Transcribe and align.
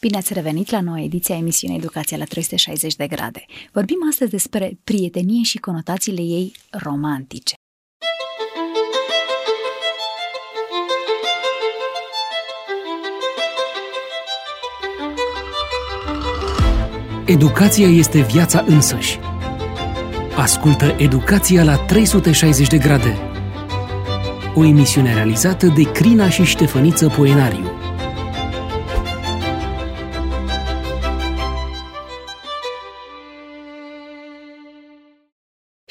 Bine 0.00 0.16
ați 0.16 0.32
revenit 0.32 0.70
la 0.70 0.80
noua 0.80 1.00
ediție 1.00 1.34
a 1.34 1.38
emisiunii 1.38 1.76
Educația 1.76 2.16
la 2.16 2.24
360 2.24 2.96
de 2.96 3.06
grade. 3.06 3.44
Vorbim 3.72 3.96
astăzi 4.10 4.30
despre 4.30 4.78
prietenie 4.84 5.42
și 5.42 5.58
conotațiile 5.58 6.22
ei 6.22 6.52
romantice. 6.70 7.54
Educația 17.26 17.88
este 17.88 18.20
viața 18.20 18.64
însăși. 18.66 19.18
Ascultă 20.36 20.94
Educația 20.98 21.64
la 21.64 21.76
360 21.76 22.68
de 22.68 22.78
grade. 22.78 23.18
O 24.54 24.64
emisiune 24.64 25.14
realizată 25.14 25.66
de 25.66 25.82
Crina 25.92 26.28
și 26.28 26.44
Ștefăniță 26.44 27.08
Poenariu. 27.08 27.75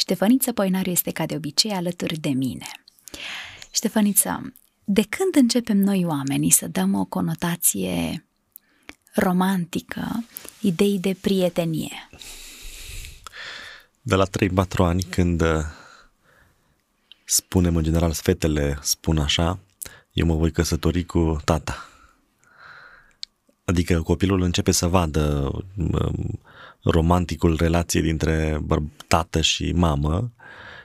Ștefăniță 0.06 0.52
Poenariu 0.52 0.92
este 0.92 1.12
ca 1.12 1.26
de 1.26 1.36
obicei 1.36 1.72
alături 1.72 2.18
de 2.18 2.30
mine. 2.30 2.66
Ștefăniță, 3.72 4.54
de 4.84 5.02
când 5.02 5.36
începem 5.36 5.78
noi 5.78 6.06
oamenii 6.06 6.50
să 6.50 6.68
dăm 6.68 6.94
o 6.94 7.06
conotație 7.06 8.26
romantică 9.14 10.24
idei 10.60 11.00
de 11.00 11.18
prietenie? 11.22 12.10
De 14.02 14.16
la 14.16 14.26
3-4 14.26 14.28
ani, 14.78 15.04
când 15.04 15.42
uh, 15.42 15.64
spunem 17.24 17.76
în 17.76 17.84
general, 17.84 18.14
fetele 18.14 18.80
spun 18.82 19.18
așa, 19.18 19.60
eu 20.12 20.26
mă 20.26 20.36
voi 20.36 20.52
căsători 20.52 21.04
cu 21.04 21.38
tata. 21.44 21.90
Adică 23.64 24.02
copilul 24.02 24.42
începe 24.42 24.72
să 24.72 24.88
vadă 24.88 25.52
um, 25.78 26.40
romanticul 26.86 27.56
relației 27.60 28.02
dintre 28.02 28.60
tată 29.08 29.42
și 29.42 29.72
mamă 29.72 30.34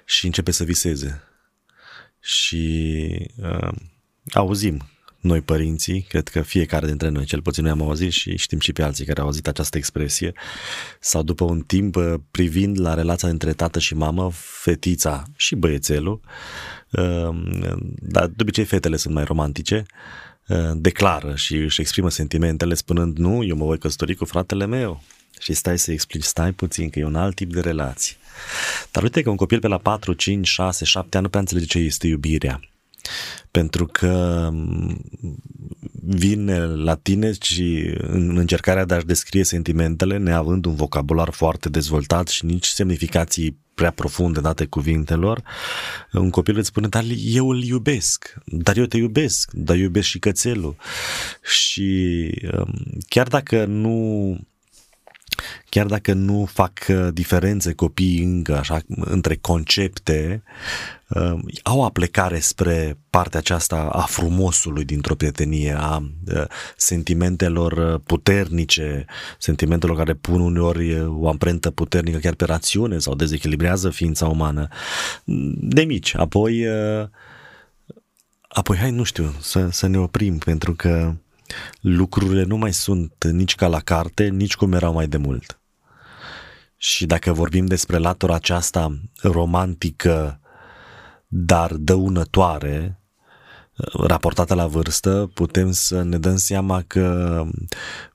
și 0.04 0.26
începe 0.26 0.50
să 0.50 0.64
viseze. 0.64 1.22
Și 2.20 3.06
uh, 3.42 3.72
auzim 4.32 4.82
noi 5.20 5.40
părinții, 5.40 6.00
cred 6.08 6.28
că 6.28 6.42
fiecare 6.42 6.86
dintre 6.86 7.08
noi, 7.08 7.24
cel 7.24 7.42
puțin 7.42 7.62
noi 7.62 7.72
am 7.72 7.82
auzit 7.82 8.12
și 8.12 8.36
știm 8.36 8.58
și 8.58 8.72
pe 8.72 8.82
alții 8.82 9.04
care 9.04 9.20
au 9.20 9.26
auzit 9.26 9.48
această 9.48 9.76
expresie, 9.76 10.32
sau 11.00 11.22
după 11.22 11.44
un 11.44 11.60
timp 11.60 11.96
uh, 11.96 12.14
privind 12.30 12.80
la 12.80 12.94
relația 12.94 13.28
între 13.28 13.52
tată 13.52 13.78
și 13.78 13.94
mamă, 13.94 14.30
fetița 14.34 15.22
și 15.36 15.54
băiețelul, 15.54 16.20
uh, 16.90 17.28
dar 17.98 18.26
de 18.26 18.42
obicei 18.42 18.64
fetele 18.64 18.96
sunt 18.96 19.14
mai 19.14 19.24
romantice, 19.24 19.86
uh, 20.48 20.70
declară 20.74 21.34
și 21.34 21.56
își 21.56 21.80
exprimă 21.80 22.10
sentimentele 22.10 22.74
spunând 22.74 23.18
nu, 23.18 23.44
eu 23.44 23.56
mă 23.56 23.64
voi 23.64 23.78
căsători 23.78 24.14
cu 24.14 24.24
fratele 24.24 24.66
meu. 24.66 25.02
Și 25.41 25.52
stai 25.52 25.78
să 25.78 25.92
explici, 25.92 26.24
stai 26.24 26.52
puțin, 26.52 26.91
că 26.91 26.98
e 26.98 27.05
un 27.05 27.14
alt 27.14 27.34
tip 27.34 27.52
de 27.52 27.60
relație. 27.60 28.16
Dar 28.91 29.02
uite 29.02 29.22
că 29.22 29.30
un 29.30 29.36
copil 29.36 29.58
pe 29.58 29.69
la 29.69 29.78
4, 29.78 30.12
5, 30.12 30.48
6, 30.48 30.84
7 30.84 31.16
ani 31.16 31.24
nu 31.24 31.28
prea 31.30 31.41
înțelege 31.41 31.66
ce 31.66 31.78
este 31.78 32.06
iubirea 32.06 32.60
pentru 33.50 33.86
că 33.86 34.48
mm, 34.52 35.00
vine 35.92 36.58
la 36.64 36.94
tine 36.94 37.32
și 37.41 37.94
în 37.97 38.36
încercarea 38.36 38.84
de 38.84 38.94
a-și 38.94 39.06
descrie 39.06 39.44
sentimentele, 39.44 40.16
neavând 40.16 40.64
un 40.64 40.74
vocabular 40.74 41.30
foarte 41.30 41.69
dezvoltat 41.69 42.28
și 42.28 42.44
nici 42.44 42.66
semnificații 42.66 43.58
prea 43.75 43.91
profunde 43.91 44.41
date 44.41 44.64
cuvintelor, 44.64 45.42
un 46.12 46.30
copil 46.30 46.58
îți 46.58 46.69
spune, 46.69 46.88
dar 46.88 47.04
eu 47.25 47.48
îl 47.48 47.62
iubesc, 47.62 48.34
dar 48.44 48.77
eu 48.77 48.84
te 48.84 48.97
iubesc, 48.97 49.50
dar 49.52 49.77
eu 49.77 49.82
iubesc 49.82 50.06
și 50.06 50.19
cățelul. 50.19 50.77
Și 51.42 52.30
mm, 52.52 52.98
chiar 53.08 53.28
dacă 53.28 53.64
nu 53.64 54.38
chiar 55.69 55.86
dacă 55.86 56.12
nu 56.12 56.44
fac 56.52 56.72
uh, 56.88 57.08
diferențe 57.12 57.72
copiii 57.72 58.22
încă 58.22 58.58
așa 58.58 58.80
între 58.88 59.36
concepte, 59.36 60.42
uh, 61.09 61.38
au 61.62 61.84
aplecare 61.84 62.38
spre 62.38 62.98
partea 63.10 63.38
aceasta 63.38 63.76
a 63.76 64.00
frumosului 64.00 64.84
dintr-o 64.84 65.14
prietenie, 65.14 65.75
a 65.78 65.97
uh, 66.34 66.44
sentimentelor 66.76 67.98
puternice, 67.98 69.04
sentimentelor 69.38 69.97
care 69.97 70.14
pun 70.14 70.41
uneori 70.41 71.00
o 71.00 71.28
amprentă 71.28 71.70
puternică 71.70 72.19
chiar 72.19 72.34
pe 72.34 72.44
rațiune 72.44 72.98
sau 72.98 73.14
dezechilibrează 73.14 73.91
ființa 73.91 74.26
umană. 74.26 74.69
De 75.54 75.82
mici. 75.82 76.14
Apoi, 76.16 76.66
apoi 78.48 78.76
hai, 78.76 78.91
nu 78.91 79.03
știu, 79.03 79.34
să, 79.41 79.69
să 79.70 79.87
ne 79.87 79.98
oprim, 79.98 80.38
pentru 80.38 80.75
că 80.75 81.14
lucrurile 81.81 82.43
nu 82.43 82.56
mai 82.56 82.72
sunt 82.72 83.25
nici 83.25 83.55
ca 83.55 83.66
la 83.66 83.81
carte, 83.81 84.28
nici 84.28 84.55
cum 84.56 84.72
erau 84.72 84.93
mai 84.93 85.06
de 85.06 85.16
mult. 85.16 85.61
Și 86.77 87.06
dacă 87.06 87.33
vorbim 87.33 87.66
despre 87.66 87.97
latura 87.99 88.34
aceasta 88.34 89.00
romantică, 89.22 90.41
dar 91.27 91.75
dăunătoare, 91.75 93.00
raportată 93.93 94.55
la 94.55 94.66
vârstă, 94.66 95.31
putem 95.34 95.72
să 95.72 96.03
ne 96.03 96.19
dăm 96.19 96.37
seama 96.37 96.83
că 96.87 97.44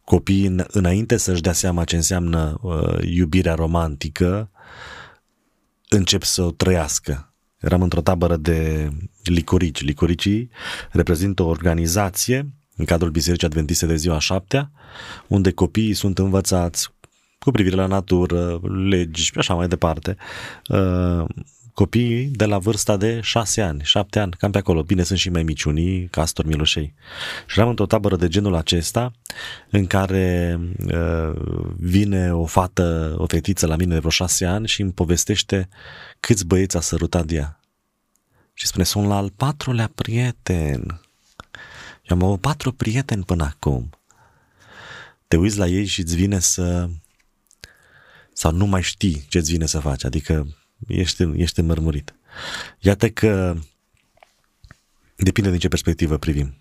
copiii, 0.04 0.56
înainte 0.68 1.18
să-și 1.18 1.42
dea 1.42 1.54
seama 1.54 1.84
ce 1.84 1.96
înseamnă 1.96 2.58
uh, 2.62 2.98
iubirea 3.02 3.54
romantică, 3.54 4.52
încep 5.90 6.24
să 6.24 6.42
o 6.42 6.52
trăiască. 6.52 7.34
Eram 7.60 7.82
într-o 7.82 8.02
tabără 8.02 8.38
de 8.38 8.90
licorici. 9.24 9.82
Licoricii 9.82 10.50
reprezintă 10.92 11.44
o 11.44 11.48
organizație 11.48 12.54
în 12.76 12.86
cadrul 12.86 13.10
Bisericii 13.10 13.48
Adventiste 13.48 13.86
de 13.86 13.96
ziua 13.96 14.20
șaptea, 14.20 14.72
unde 15.28 15.52
copiii 15.52 15.94
sunt 15.94 16.18
învățați 16.18 16.94
cu 17.40 17.52
privire 17.52 17.76
la 17.76 17.86
natură, 17.86 18.62
legi 18.90 19.24
și 19.24 19.32
așa 19.36 19.54
mai 19.54 19.68
departe. 19.68 20.18
Uh, 20.70 21.26
copiii 21.74 22.26
de 22.26 22.46
la 22.46 22.58
vârsta 22.58 22.98
de 22.98 23.20
șase 23.22 23.62
ani, 23.62 23.82
șapte 23.84 24.20
ani, 24.20 24.32
cam 24.32 24.52
pe 24.52 24.58
acolo. 24.58 24.84
Bine, 24.84 25.04
sunt 25.04 25.20
și 25.20 25.30
mai 25.30 25.44
mici 25.44 25.64
unii, 25.64 26.08
castor, 26.08 26.46
milușei. 26.46 26.94
Și 27.48 27.58
eram 27.58 27.70
într-o 27.70 27.86
tabără 27.86 28.16
de 28.16 28.28
genul 28.28 28.56
acesta, 28.56 29.12
în 29.70 29.88
care 29.88 30.60
uh, 30.94 31.32
vine 31.78 32.34
o 32.34 32.46
fată, 32.46 33.16
o 33.18 33.26
fetiță 33.26 33.68
la 33.68 33.76
mine 33.76 33.94
de 33.94 34.00
vreo 34.00 34.10
șase 34.10 34.46
ani 34.46 34.68
și 34.68 34.82
îmi 34.82 34.92
povestește 34.92 35.70
câți 36.20 36.46
băieți 36.46 36.78
a 36.78 36.80
sărutat 36.80 37.26
de 37.26 37.36
ea. 37.36 37.60
Și 38.54 38.68
spune, 38.68 38.84
sunt 38.84 39.08
la 39.08 39.18
al 39.18 39.32
patrulea 39.36 39.92
prieten. 39.96 41.05
Eu 42.10 42.18
am 42.18 42.24
avut 42.24 42.42
patru 42.42 42.72
prieteni 42.72 43.24
până 43.24 43.44
acum. 43.44 43.90
Te 45.28 45.38
uiți 45.38 45.58
la 45.58 45.68
ei 45.68 45.86
și 45.86 46.02
îți 46.02 46.16
vine 46.16 46.40
să... 46.40 46.90
sau 48.34 48.52
nu 48.52 48.66
mai 48.66 48.82
știi 48.82 49.26
ce 49.30 49.38
îți 49.38 49.52
vine 49.52 49.66
să 49.66 49.80
faci, 49.80 50.04
adică 50.04 50.48
ești, 50.88 51.24
ești 51.36 51.62
mărmurit. 51.62 52.16
Iată 52.80 53.10
că 53.10 53.58
depinde 55.16 55.50
din 55.50 55.60
ce 55.60 55.68
perspectivă 55.68 56.18
privim. 56.18 56.56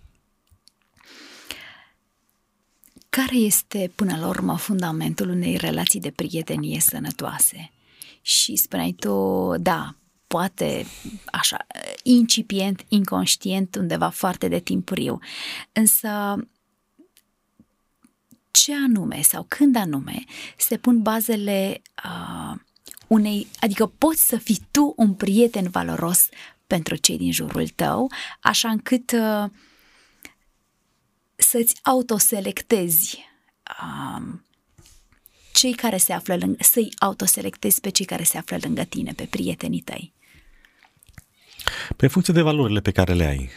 Care 3.09 3.37
este, 3.37 3.93
până 3.94 4.16
la 4.16 4.26
urmă, 4.28 4.56
fundamentul 4.56 5.28
unei 5.28 5.56
relații 5.56 6.00
de 6.00 6.11
prietenie 6.11 6.81
sănătoase? 6.81 7.71
Și 8.22 8.56
spuneai 8.56 8.93
tu, 8.93 9.55
da, 9.59 9.97
poate 10.34 10.87
așa, 11.25 11.67
incipient, 12.03 12.84
inconștient, 12.89 13.75
undeva 13.75 14.09
foarte 14.09 14.49
de 14.49 14.59
timpuriu. 14.59 15.19
Însă 15.72 16.37
ce 18.50 18.75
anume 18.75 19.23
sau 19.23 19.44
când 19.49 19.77
anume 19.77 20.25
se 20.56 20.77
pun 20.77 21.03
bazele 21.03 21.83
uh, 22.05 22.59
unei, 23.06 23.47
adică 23.61 23.87
poți 23.87 24.27
să 24.27 24.37
fii 24.37 24.67
tu 24.71 24.93
un 24.97 25.15
prieten 25.15 25.71
valoros 25.71 26.28
pentru 26.67 26.97
cei 26.97 27.17
din 27.17 27.33
jurul 27.33 27.69
tău, 27.69 28.11
așa 28.41 28.71
încât 28.71 29.12
uh, 29.12 29.50
să-ți 31.37 31.78
autoselectezi 31.83 33.25
uh, 33.81 34.35
cei 35.53 35.75
care 35.75 35.97
se 35.97 36.12
află 36.12 36.37
lângă, 36.37 36.56
să-i 36.61 36.88
autoselectezi 36.99 37.81
pe 37.81 37.91
cei 37.91 38.06
care 38.06 38.23
se 38.23 38.38
află 38.38 38.56
lângă 38.61 38.85
tine, 38.85 39.12
pe 39.12 39.26
prietenii 39.31 39.81
tăi. 39.81 40.12
Pe 41.97 42.06
funcție 42.06 42.35
de 42.35 42.43
valorile 42.43 42.81
pe 42.81 42.91
care 42.91 43.12
le 43.12 43.25
ai. 43.25 43.50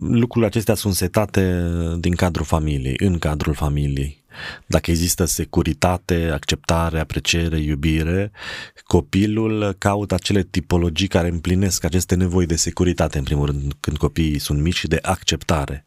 Lucrurile 0.00 0.46
acestea 0.46 0.74
sunt 0.74 0.94
setate 0.94 1.64
din 1.98 2.14
cadrul 2.14 2.44
familiei, 2.44 2.96
în 2.98 3.18
cadrul 3.18 3.54
familiei. 3.54 4.24
Dacă 4.66 4.90
există 4.90 5.24
securitate, 5.24 6.30
acceptare, 6.32 6.98
apreciere, 7.00 7.58
iubire, 7.58 8.32
copilul 8.84 9.74
caută 9.78 10.14
acele 10.14 10.42
tipologii 10.42 11.06
care 11.06 11.28
împlinesc 11.28 11.84
aceste 11.84 12.14
nevoi 12.14 12.46
de 12.46 12.56
securitate, 12.56 13.18
în 13.18 13.24
primul 13.24 13.46
rând, 13.46 13.72
când 13.80 13.96
copiii 13.96 14.38
sunt 14.38 14.60
mici 14.60 14.76
și 14.76 14.86
de 14.86 14.98
acceptare. 15.02 15.84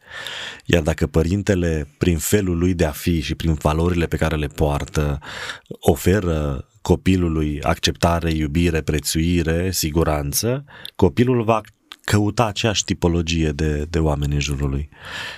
Iar 0.66 0.82
dacă 0.82 1.08
părintele, 1.08 1.88
prin 1.98 2.18
felul 2.18 2.58
lui 2.58 2.74
de 2.74 2.86
a 2.86 2.92
fi 2.92 3.22
și 3.22 3.36
prin 3.36 3.54
valorile 3.54 4.06
pe 4.06 4.18
care 4.18 4.36
le 4.36 4.48
poartă, 4.48 5.20
oferă 5.68 6.68
copilului 6.86 7.62
acceptare, 7.62 8.32
iubire, 8.32 8.82
prețuire, 8.82 9.72
siguranță, 9.72 10.66
copilul 10.96 11.44
va 11.44 11.62
căuta 12.04 12.46
aceeași 12.46 12.84
tipologie 12.84 13.50
de, 13.50 13.86
de 13.90 14.00
oameni 14.00 14.34
în 14.34 14.40
jurul 14.40 14.70
lui 14.70 14.90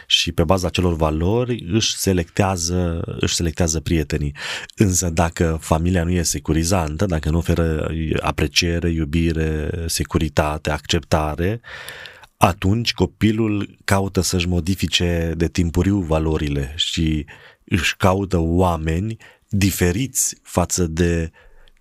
și 0.08 0.32
pe 0.32 0.44
baza 0.44 0.68
acelor 0.68 0.96
valori 0.96 1.66
își 1.72 1.96
selectează, 1.98 3.02
își 3.20 3.36
selectează 3.36 3.80
prietenii. 3.80 4.36
Însă 4.76 5.10
dacă 5.10 5.58
familia 5.62 6.04
nu 6.04 6.12
e 6.12 6.22
securizantă, 6.22 7.06
dacă 7.06 7.30
nu 7.30 7.38
oferă 7.38 7.92
apreciere, 8.22 8.90
iubire, 8.90 9.70
securitate, 9.86 10.70
acceptare, 10.70 11.62
atunci 12.38 12.94
copilul 12.94 13.78
caută 13.84 14.22
să-și 14.22 14.48
modifice 14.48 15.34
de 15.38 15.48
timpuriu 15.48 16.00
valorile 16.00 16.74
și 16.76 17.26
își 17.64 17.98
caută 17.98 18.38
oameni 18.40 19.18
diferiți 19.50 20.38
față 20.42 20.88
de 20.88 21.32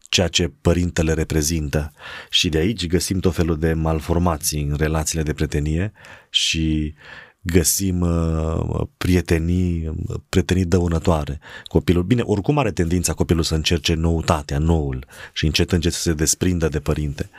ceea 0.09 0.29
ce 0.29 0.53
părintele 0.61 1.13
reprezintă. 1.13 1.93
Și 2.31 2.49
de 2.49 2.59
aici 2.59 2.87
găsim 2.87 3.21
tot 3.21 3.35
felul 3.35 3.59
de 3.59 3.73
malformații 3.73 4.63
în 4.63 4.77
relațiile 4.77 5.23
de 5.23 5.33
prietenie 5.33 5.93
și 6.31 6.95
găsim 7.41 8.01
uh, 8.01 8.87
prietenii, 8.97 9.95
prietenii 10.29 10.65
dăunătoare. 10.65 11.41
Copilul, 11.65 12.03
bine, 12.03 12.23
oricum 12.25 12.59
are 12.59 12.73
tendința 12.73 13.13
copilul 13.13 13.43
să 13.43 13.55
încerce 13.55 13.95
noutatea, 13.95 14.59
noul 14.59 15.07
și 15.33 15.45
încet 15.45 15.73
încet 15.73 15.93
să 15.93 16.01
se 16.01 16.13
desprindă 16.13 16.69
de 16.69 16.81
părinte. 16.81 17.31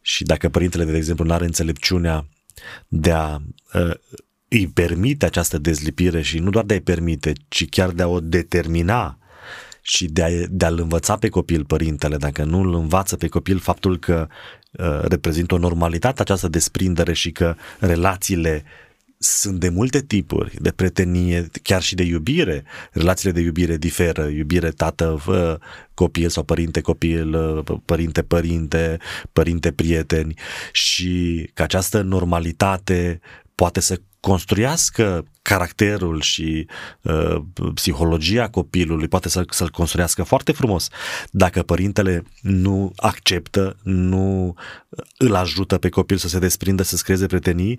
Și 0.00 0.24
dacă 0.24 0.48
părintele, 0.48 0.84
de 0.84 0.96
exemplu, 0.96 1.24
nu 1.24 1.32
are 1.32 1.44
înțelepciunea 1.44 2.26
de 2.88 3.10
a 3.10 3.38
uh, 3.74 3.94
îi 4.48 4.68
permite 4.68 5.24
această 5.24 5.58
dezlipire 5.58 6.22
și 6.22 6.38
nu 6.38 6.50
doar 6.50 6.64
de 6.64 6.72
a-i 6.72 6.80
permite, 6.80 7.32
ci 7.48 7.68
chiar 7.68 7.90
de 7.90 8.02
a 8.02 8.08
o 8.08 8.20
determina 8.20 9.18
și 9.82 10.06
de, 10.06 10.22
a, 10.22 10.28
de 10.50 10.64
a-l 10.64 10.78
învăța 10.78 11.16
pe 11.16 11.28
copil 11.28 11.64
părintele, 11.64 12.16
dacă 12.16 12.44
nu 12.44 12.58
îl 12.58 12.74
învață 12.74 13.16
pe 13.16 13.28
copil 13.28 13.58
faptul 13.58 13.98
că 13.98 14.26
uh, 14.70 15.00
reprezintă 15.02 15.54
o 15.54 15.58
normalitate 15.58 16.20
această 16.20 16.48
desprindere 16.48 17.12
și 17.12 17.30
că 17.30 17.54
relațiile 17.78 18.64
sunt 19.18 19.60
de 19.60 19.68
multe 19.68 20.00
tipuri, 20.02 20.56
de 20.60 20.70
prietenie, 20.70 21.46
chiar 21.62 21.82
și 21.82 21.94
de 21.94 22.02
iubire. 22.02 22.64
Relațiile 22.92 23.32
de 23.32 23.40
iubire 23.40 23.76
diferă, 23.76 24.26
iubire 24.26 24.70
tată, 24.70 25.22
copil 25.94 26.28
sau 26.28 26.42
părinte, 26.42 26.80
copil, 26.80 27.36
părinte-părinte, 27.84 28.98
părinte-prieteni 29.32 30.34
și 30.72 31.50
că 31.54 31.62
această 31.62 32.00
normalitate 32.00 33.20
poate 33.54 33.80
să 33.80 34.00
construiască 34.22 35.24
caracterul 35.42 36.20
și 36.20 36.66
uh, 37.02 37.36
psihologia 37.74 38.48
copilului, 38.48 39.08
poate 39.08 39.28
să, 39.28 39.44
să-l 39.50 39.70
construiască 39.70 40.22
foarte 40.22 40.52
frumos. 40.52 40.88
Dacă 41.30 41.62
părintele 41.62 42.24
nu 42.40 42.92
acceptă, 42.96 43.76
nu 43.82 44.54
îl 45.18 45.34
ajută 45.34 45.78
pe 45.78 45.88
copil 45.88 46.16
să 46.16 46.28
se 46.28 46.38
desprindă, 46.38 46.82
să-ți 46.82 47.04
creeze 47.04 47.26
prietenii, 47.26 47.78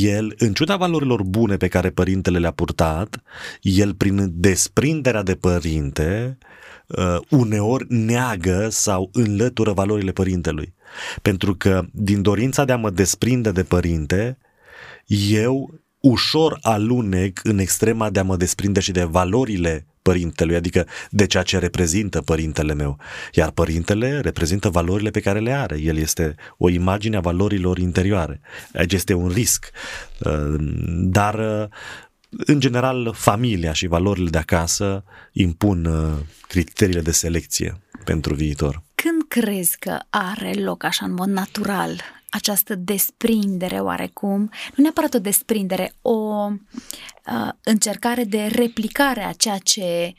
el, 0.00 0.34
în 0.38 0.52
ciuda 0.52 0.76
valorilor 0.76 1.22
bune 1.22 1.56
pe 1.56 1.68
care 1.68 1.90
părintele 1.90 2.38
le-a 2.38 2.50
purtat, 2.50 3.22
el 3.60 3.94
prin 3.94 4.30
desprinderea 4.32 5.22
de 5.22 5.34
părinte, 5.34 6.38
uh, 6.86 7.18
uneori 7.30 7.86
neagă 7.88 8.68
sau 8.70 9.10
înlătură 9.12 9.72
valorile 9.72 10.12
părintelui. 10.12 10.74
Pentru 11.22 11.54
că 11.54 11.84
din 11.92 12.22
dorința 12.22 12.64
de 12.64 12.72
a 12.72 12.76
mă 12.76 12.90
desprinde 12.90 13.50
de 13.50 13.62
părinte, 13.62 14.38
eu 15.30 15.80
ușor 16.00 16.58
alunec 16.62 17.40
în 17.42 17.58
extrema 17.58 18.10
de 18.10 18.18
a 18.18 18.24
mă 18.24 18.36
desprinde 18.36 18.80
și 18.80 18.92
de 18.92 19.04
valorile 19.04 19.86
părintelui, 20.02 20.56
adică 20.56 20.86
de 21.10 21.26
ceea 21.26 21.42
ce 21.42 21.58
reprezintă 21.58 22.20
părintele 22.20 22.74
meu. 22.74 22.98
Iar 23.32 23.50
părintele 23.50 24.20
reprezintă 24.20 24.68
valorile 24.68 25.10
pe 25.10 25.20
care 25.20 25.38
le 25.38 25.52
are. 25.52 25.80
El 25.80 25.96
este 25.96 26.34
o 26.56 26.68
imagine 26.68 27.16
a 27.16 27.20
valorilor 27.20 27.78
interioare. 27.78 28.40
Aici 28.74 28.92
este 28.92 29.14
un 29.14 29.28
risc. 29.28 29.70
Uh, 30.18 30.54
dar, 30.88 31.34
uh, 31.34 31.68
în 32.28 32.60
general, 32.60 33.12
familia 33.14 33.72
și 33.72 33.86
valorile 33.86 34.30
de 34.30 34.38
acasă 34.38 35.04
impun 35.32 35.84
uh, 35.84 36.12
criteriile 36.48 37.00
de 37.00 37.10
selecție 37.10 37.80
pentru 38.04 38.34
viitor. 38.34 38.82
Când 38.94 39.22
crezi 39.28 39.76
că 39.78 39.98
are 40.10 40.52
loc 40.52 40.84
așa 40.84 41.04
în 41.04 41.12
mod 41.12 41.28
natural 41.28 42.00
această 42.30 42.74
desprindere 42.74 43.80
oarecum, 43.80 44.38
nu 44.74 44.82
neapărat 44.82 45.14
o 45.14 45.18
desprindere, 45.18 45.92
o 46.02 46.48
uh, 46.50 47.48
încercare 47.62 48.24
de 48.24 48.46
replicare 48.46 49.24
a 49.24 49.32
ceea 49.32 49.58
ce 49.58 50.14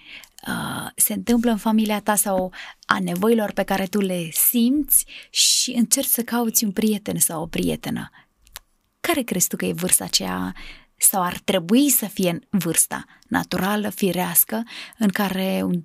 uh, 0.47 0.89
se 0.95 1.13
întâmplă 1.13 1.51
în 1.51 1.57
familia 1.57 2.01
ta 2.01 2.15
sau 2.15 2.53
a 2.85 2.99
nevoilor 2.99 3.51
pe 3.51 3.63
care 3.63 3.85
tu 3.85 3.99
le 3.99 4.29
simți 4.31 5.05
și 5.29 5.71
încerci 5.71 6.07
să 6.07 6.23
cauți 6.23 6.63
un 6.63 6.71
prieten 6.71 7.19
sau 7.19 7.41
o 7.41 7.47
prietenă. 7.47 8.09
Care 8.99 9.21
crezi 9.21 9.47
tu 9.47 9.55
că 9.55 9.65
e 9.65 9.73
vârsta 9.73 10.03
aceea 10.03 10.55
sau 10.97 11.21
ar 11.21 11.37
trebui 11.43 11.89
să 11.89 12.05
fie 12.05 12.39
vârsta 12.49 13.05
naturală, 13.27 13.89
firească, 13.89 14.63
în 14.97 15.09
care 15.09 15.61
un 15.63 15.83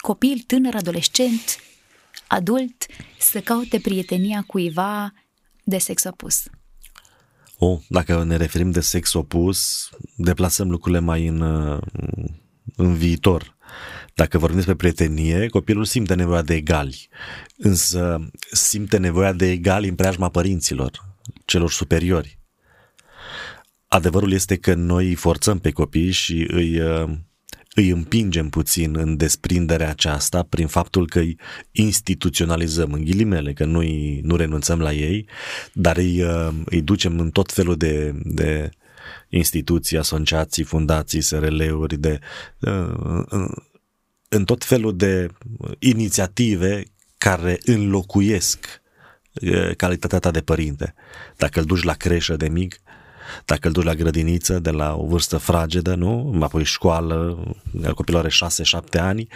copil, 0.00 0.38
tânăr, 0.46 0.74
adolescent, 0.74 1.60
adult, 2.26 2.86
să 3.18 3.40
caute 3.40 3.80
prietenia 3.80 4.44
cuiva 4.46 5.12
de 5.70 5.78
sex 5.78 6.04
opus. 6.04 6.42
O, 7.58 7.78
dacă 7.88 8.24
ne 8.24 8.36
referim 8.36 8.70
de 8.70 8.80
sex 8.80 9.12
opus, 9.12 9.90
deplasăm 10.16 10.70
lucrurile 10.70 11.00
mai 11.00 11.26
în, 11.26 11.40
în 12.76 12.94
viitor. 12.94 13.56
Dacă 14.14 14.38
vorbim 14.38 14.56
despre 14.56 14.74
prietenie, 14.74 15.48
copilul 15.48 15.84
simte 15.84 16.14
nevoia 16.14 16.42
de 16.42 16.54
egali, 16.54 17.08
însă 17.56 18.30
simte 18.50 18.96
nevoia 18.96 19.32
de 19.32 19.50
egali 19.50 19.88
în 19.88 19.94
preajma 19.94 20.28
părinților, 20.28 21.08
celor 21.44 21.70
superiori. 21.70 22.38
Adevărul 23.88 24.32
este 24.32 24.56
că 24.56 24.74
noi 24.74 25.14
forțăm 25.14 25.58
pe 25.58 25.70
copii 25.70 26.10
și 26.10 26.46
îi 26.48 26.80
îi 27.74 27.88
împingem 27.88 28.48
puțin 28.48 28.96
în 28.96 29.16
desprinderea 29.16 29.88
aceasta 29.88 30.42
prin 30.42 30.66
faptul 30.66 31.08
că 31.08 31.18
îi 31.18 31.38
instituționalizăm 31.72 32.92
în 32.92 33.04
ghilimele, 33.04 33.52
că 33.52 33.64
nu, 33.64 33.82
nu 34.22 34.36
renunțăm 34.36 34.80
la 34.80 34.92
ei, 34.92 35.26
dar 35.72 35.96
îi, 35.96 36.22
uh, 36.22 36.48
îi 36.64 36.82
ducem 36.82 37.18
în 37.18 37.30
tot 37.30 37.52
felul 37.52 37.76
de, 37.76 38.12
de 38.24 38.70
instituții, 39.28 39.98
asociații, 39.98 40.64
fundații, 40.64 41.20
SRL-uri, 41.20 41.96
de, 41.98 42.18
uh, 42.60 43.48
în 44.28 44.44
tot 44.44 44.64
felul 44.64 44.96
de 44.96 45.28
inițiative 45.78 46.82
care 47.18 47.58
înlocuiesc 47.64 48.82
uh, 49.42 49.76
calitatea 49.76 50.18
ta 50.18 50.30
de 50.30 50.40
părinte. 50.40 50.94
Dacă 51.36 51.60
îl 51.60 51.66
duci 51.66 51.82
la 51.82 51.94
creșă 51.94 52.36
de 52.36 52.48
mic, 52.48 52.80
dacă 53.44 53.66
îl 53.66 53.72
duci 53.72 53.84
la 53.84 53.94
grădiniță 53.94 54.58
de 54.58 54.70
la 54.70 54.94
o 54.94 55.06
vârstă 55.06 55.36
fragedă, 55.36 55.94
nu? 55.94 56.38
Apoi 56.40 56.64
școală, 56.64 57.44
copilul 57.94 58.20
are 58.20 58.28
6-7 58.96 59.00
ani, 59.00 59.28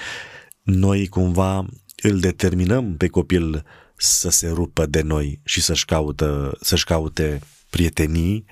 noi 0.63 1.09
cumva 1.09 1.67
îl 2.03 2.21
determinăm 2.21 2.97
pe 2.97 3.09
copil 3.09 3.65
să 3.97 4.31
se 4.31 4.49
rupă 4.49 4.87
de 4.87 5.01
noi 5.01 5.41
și 5.45 5.61
să-și, 5.61 5.85
caută, 5.85 6.59
să-și 6.61 6.85
caute 6.85 7.41
prietenii 7.71 8.45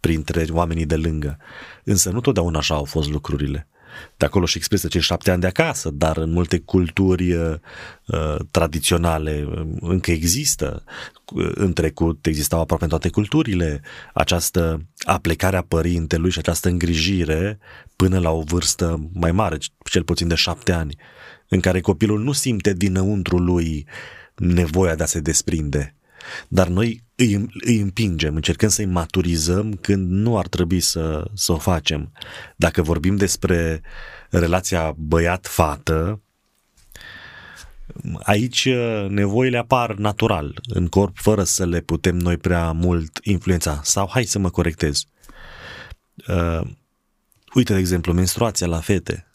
printre 0.00 0.46
oamenii 0.50 0.86
de 0.86 0.96
lângă. 0.96 1.38
Însă 1.84 2.10
nu 2.10 2.20
totdeauna 2.20 2.58
așa 2.58 2.74
au 2.74 2.84
fost 2.84 3.10
lucrurile. 3.10 3.67
De 4.16 4.24
acolo 4.24 4.46
și 4.46 4.56
expresia 4.56 4.88
cei 4.88 5.00
șapte 5.00 5.30
ani 5.30 5.40
de 5.40 5.46
acasă, 5.46 5.90
dar 5.90 6.16
în 6.16 6.30
multe 6.30 6.58
culturi 6.58 7.32
uh, 7.32 7.54
uh 8.06 8.36
tradiționale 8.50 9.46
uh, 9.48 9.66
încă 9.80 10.10
există. 10.10 10.84
În 11.54 11.72
trecut 11.72 12.26
existau 12.26 12.60
aproape 12.60 12.84
în 12.84 12.90
toate 12.90 13.08
culturile 13.08 13.80
această 14.14 14.86
aplecare 14.98 15.56
a 15.56 15.62
părintelui 15.62 16.30
și 16.30 16.38
această 16.38 16.68
îngrijire 16.68 17.58
până 17.96 18.18
la 18.18 18.30
o 18.30 18.40
vârstă 18.40 19.10
mai 19.12 19.32
mare, 19.32 19.56
cel 19.90 20.02
puțin 20.02 20.28
de 20.28 20.34
șapte 20.34 20.72
ani, 20.72 20.96
în 21.48 21.60
care 21.60 21.80
copilul 21.80 22.20
nu 22.20 22.32
simte 22.32 22.72
dinăuntru 22.72 23.38
lui 23.38 23.86
nevoia 24.34 24.94
de 24.94 25.02
a 25.02 25.06
se 25.06 25.20
desprinde 25.20 25.97
dar 26.48 26.68
noi 26.68 27.02
îi, 27.14 27.46
îi 27.64 27.80
împingem, 27.80 28.34
încercăm 28.34 28.68
să-i 28.68 28.84
maturizăm 28.84 29.72
când 29.72 30.10
nu 30.10 30.38
ar 30.38 30.48
trebui 30.48 30.80
să, 30.80 31.30
să 31.34 31.52
o 31.52 31.56
facem. 31.56 32.12
Dacă 32.56 32.82
vorbim 32.82 33.16
despre 33.16 33.82
relația 34.30 34.94
băiat-fată, 34.96 36.20
aici 38.22 38.64
uh, 38.64 39.06
nevoile 39.08 39.58
apar 39.58 39.94
natural 39.94 40.60
în 40.68 40.86
corp, 40.86 41.16
fără 41.16 41.42
să 41.42 41.66
le 41.66 41.80
putem 41.80 42.16
noi 42.16 42.36
prea 42.36 42.72
mult 42.72 43.18
influența. 43.22 43.80
Sau, 43.84 44.08
hai 44.10 44.24
să 44.24 44.38
mă 44.38 44.50
corectez, 44.50 45.04
uh, 46.28 46.60
uite, 47.54 47.72
de 47.72 47.78
exemplu, 47.78 48.12
menstruația 48.12 48.66
la 48.66 48.80
fete 48.80 49.27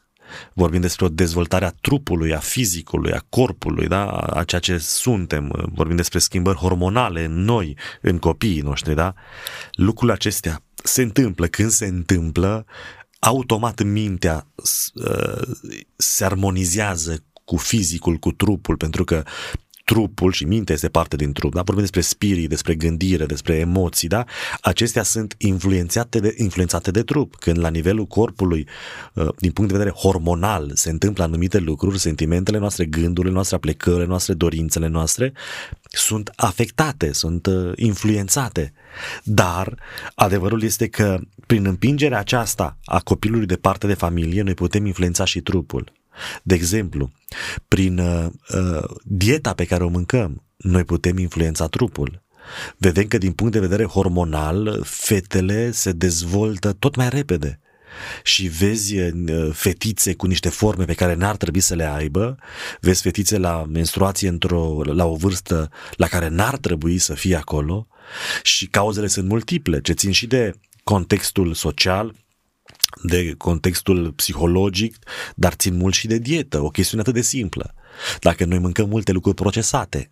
vorbim 0.53 0.81
despre 0.81 1.05
o 1.05 1.09
dezvoltare 1.09 1.65
a 1.65 1.73
trupului, 1.81 2.33
a 2.33 2.39
fizicului, 2.39 3.11
a 3.11 3.25
corpului, 3.29 3.87
da? 3.87 4.05
a 4.11 4.43
ceea 4.43 4.61
ce 4.61 4.77
suntem, 4.77 5.69
vorbim 5.73 5.95
despre 5.95 6.19
schimbări 6.19 6.57
hormonale 6.57 7.23
în 7.23 7.43
noi, 7.43 7.77
în 8.01 8.19
copiii 8.19 8.61
noștri, 8.61 8.95
da? 8.95 9.13
Lucrurile 9.71 10.13
acestea 10.13 10.63
se 10.83 11.01
întâmplă. 11.01 11.47
Când 11.47 11.69
se 11.69 11.85
întâmplă, 11.85 12.65
automat 13.19 13.81
mintea 13.81 14.47
uh, 14.93 15.41
se 15.95 16.25
armonizează 16.25 17.23
cu 17.45 17.57
fizicul, 17.57 18.17
cu 18.17 18.31
trupul, 18.31 18.77
pentru 18.77 19.03
că 19.03 19.23
trupul 19.93 20.31
și 20.31 20.45
mintea 20.45 20.75
este 20.75 20.89
parte 20.89 21.15
din 21.15 21.31
trup, 21.31 21.53
da? 21.53 21.61
vorbim 21.61 21.81
despre 21.81 22.01
spirit, 22.01 22.49
despre 22.49 22.75
gândire, 22.75 23.25
despre 23.25 23.55
emoții, 23.55 24.07
da? 24.07 24.23
acestea 24.61 25.03
sunt 25.03 25.35
influențate 25.37 26.19
de, 26.19 26.35
influențate 26.37 26.91
de 26.91 27.03
trup. 27.03 27.35
Când 27.35 27.59
la 27.59 27.69
nivelul 27.69 28.05
corpului, 28.05 28.67
uh, 29.13 29.27
din 29.37 29.51
punct 29.51 29.71
de 29.71 29.77
vedere 29.77 29.95
hormonal, 29.95 30.71
se 30.73 30.89
întâmplă 30.89 31.23
anumite 31.23 31.57
lucruri, 31.57 31.99
sentimentele 31.99 32.57
noastre, 32.57 32.85
gândurile 32.85 33.33
noastre, 33.33 33.55
aplecările 33.55 34.05
noastre, 34.05 34.33
dorințele 34.33 34.87
noastre, 34.87 35.33
sunt 35.83 36.31
afectate, 36.35 37.11
sunt 37.11 37.45
uh, 37.45 37.71
influențate. 37.75 38.73
Dar 39.23 39.77
adevărul 40.15 40.63
este 40.63 40.87
că 40.87 41.19
prin 41.47 41.65
împingerea 41.65 42.19
aceasta 42.19 42.77
a 42.85 42.99
copilului 42.99 43.45
de 43.45 43.55
parte 43.55 43.87
de 43.87 43.93
familie, 43.93 44.41
noi 44.41 44.53
putem 44.53 44.85
influența 44.85 45.25
și 45.25 45.41
trupul. 45.41 45.91
De 46.43 46.55
exemplu, 46.55 47.11
prin 47.67 47.97
uh, 47.97 48.25
uh, 48.53 48.83
dieta 49.03 49.53
pe 49.53 49.65
care 49.65 49.83
o 49.83 49.89
mâncăm, 49.89 50.43
noi 50.57 50.83
putem 50.83 51.17
influența 51.17 51.67
trupul. 51.67 52.21
Vedem 52.77 53.07
că 53.07 53.17
din 53.17 53.31
punct 53.31 53.53
de 53.53 53.59
vedere 53.59 53.83
hormonal, 53.83 54.81
fetele 54.85 55.71
se 55.71 55.91
dezvoltă 55.91 56.71
tot 56.71 56.95
mai 56.95 57.09
repede 57.09 57.59
și 58.23 58.47
vezi 58.47 58.97
uh, 58.97 59.49
fetițe 59.51 60.13
cu 60.13 60.25
niște 60.25 60.49
forme 60.49 60.85
pe 60.85 60.93
care 60.93 61.13
n-ar 61.13 61.35
trebui 61.35 61.59
să 61.59 61.75
le 61.75 61.85
aibă, 61.85 62.37
vezi 62.79 63.01
fetițe 63.01 63.37
la 63.37 63.65
menstruație 63.69 64.27
într-o, 64.27 64.81
la 64.83 65.05
o 65.05 65.15
vârstă 65.15 65.69
la 65.95 66.07
care 66.07 66.27
n-ar 66.27 66.57
trebui 66.57 66.97
să 66.97 67.13
fie 67.13 67.35
acolo 67.35 67.87
și 68.43 68.67
cauzele 68.67 69.07
sunt 69.07 69.27
multiple, 69.27 69.81
ce 69.81 69.93
țin 69.93 70.11
și 70.11 70.27
de 70.27 70.53
contextul 70.83 71.53
social, 71.53 72.15
de 73.03 73.33
contextul 73.37 74.11
psihologic, 74.11 74.97
dar 75.35 75.53
țin 75.53 75.75
mult 75.75 75.93
și 75.93 76.07
de 76.07 76.17
dietă, 76.17 76.61
o 76.61 76.69
chestiune 76.69 77.01
atât 77.01 77.13
de 77.13 77.21
simplă. 77.21 77.73
Dacă 78.19 78.45
noi 78.45 78.59
mâncăm 78.59 78.89
multe 78.89 79.11
lucruri 79.11 79.35
procesate, 79.35 80.11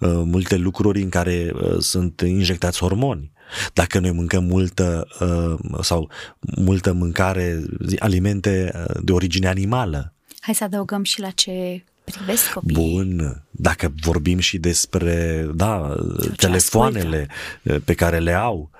uh, 0.00 0.22
multe 0.24 0.56
lucruri 0.56 1.02
în 1.02 1.08
care 1.08 1.52
uh, 1.54 1.78
sunt 1.78 2.20
injectați 2.20 2.78
hormoni, 2.78 3.32
dacă 3.72 3.98
noi 3.98 4.10
mâncăm 4.10 4.44
multă 4.44 5.08
uh, 5.20 5.78
sau 5.82 6.10
multă 6.56 6.92
mâncare, 6.92 7.62
alimente 7.98 8.72
de 9.02 9.12
origine 9.12 9.48
animală. 9.48 10.14
Hai 10.40 10.54
să 10.54 10.64
adăugăm 10.64 11.02
și 11.02 11.20
la 11.20 11.30
ce 11.30 11.84
privesc 12.10 12.52
copiii. 12.52 12.74
Bun, 12.74 13.42
dacă 13.50 13.92
vorbim 14.00 14.38
și 14.38 14.58
despre, 14.58 15.46
da, 15.54 15.96
telefoanele 16.36 17.28
ascultă. 17.62 17.80
pe 17.84 17.94
care 17.94 18.18
le 18.18 18.32
au, 18.32 18.70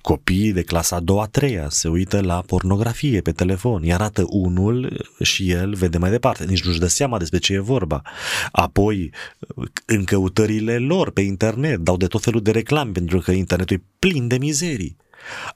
copiii 0.00 0.52
de 0.52 0.62
clasa 0.62 0.96
a 0.96 1.00
doua, 1.00 1.22
a 1.22 1.26
treia 1.26 1.68
se 1.68 1.88
uită 1.88 2.20
la 2.20 2.42
pornografie 2.46 3.20
pe 3.20 3.32
telefon, 3.32 3.82
îi 3.82 3.92
arată 3.92 4.24
unul 4.28 5.06
și 5.22 5.50
el 5.50 5.74
vede 5.74 5.98
mai 5.98 6.10
departe, 6.10 6.44
nici 6.44 6.64
nu-și 6.64 6.78
dă 6.78 6.86
seama 6.86 7.18
despre 7.18 7.38
ce 7.38 7.52
e 7.52 7.58
vorba. 7.58 8.02
Apoi, 8.52 9.12
în 9.86 10.04
căutările 10.04 10.78
lor 10.78 11.10
pe 11.10 11.20
internet, 11.20 11.78
dau 11.78 11.96
de 11.96 12.06
tot 12.06 12.22
felul 12.22 12.42
de 12.42 12.50
reclame, 12.50 12.92
pentru 12.92 13.18
că 13.18 13.30
internetul 13.30 13.76
e 13.76 13.84
plin 13.98 14.28
de 14.28 14.38
mizerii. 14.38 14.96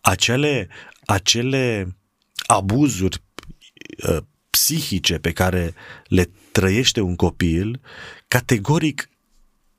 Acele, 0.01 0.69
acele 1.05 1.97
abuzuri 2.47 3.23
uh, 4.09 4.19
psihice 4.57 5.19
pe 5.19 5.33
care 5.33 5.75
le 6.07 6.31
trăiește 6.53 7.01
un 7.01 7.17
copil, 7.17 7.81
categoric 8.29 9.11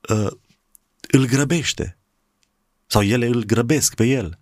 uh, 0.08 0.30
îl 1.00 1.26
grăbește. 1.26 1.98
Sau 2.86 3.02
ele 3.02 3.26
îl 3.26 3.44
grăbesc 3.44 3.94
pe 3.94 4.04
el. 4.04 4.38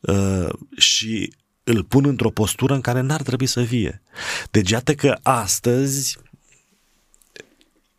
Uh, 0.00 0.48
și 0.76 1.32
îl 1.64 1.84
pun 1.84 2.04
într-o 2.04 2.30
postură 2.30 2.74
în 2.74 2.80
care 2.80 3.00
n-ar 3.00 3.22
trebui 3.22 3.46
să 3.46 3.64
fie. 3.64 4.02
Deci 4.50 4.70
iată 4.70 4.94
că 4.94 5.18
astăzi 5.22 6.18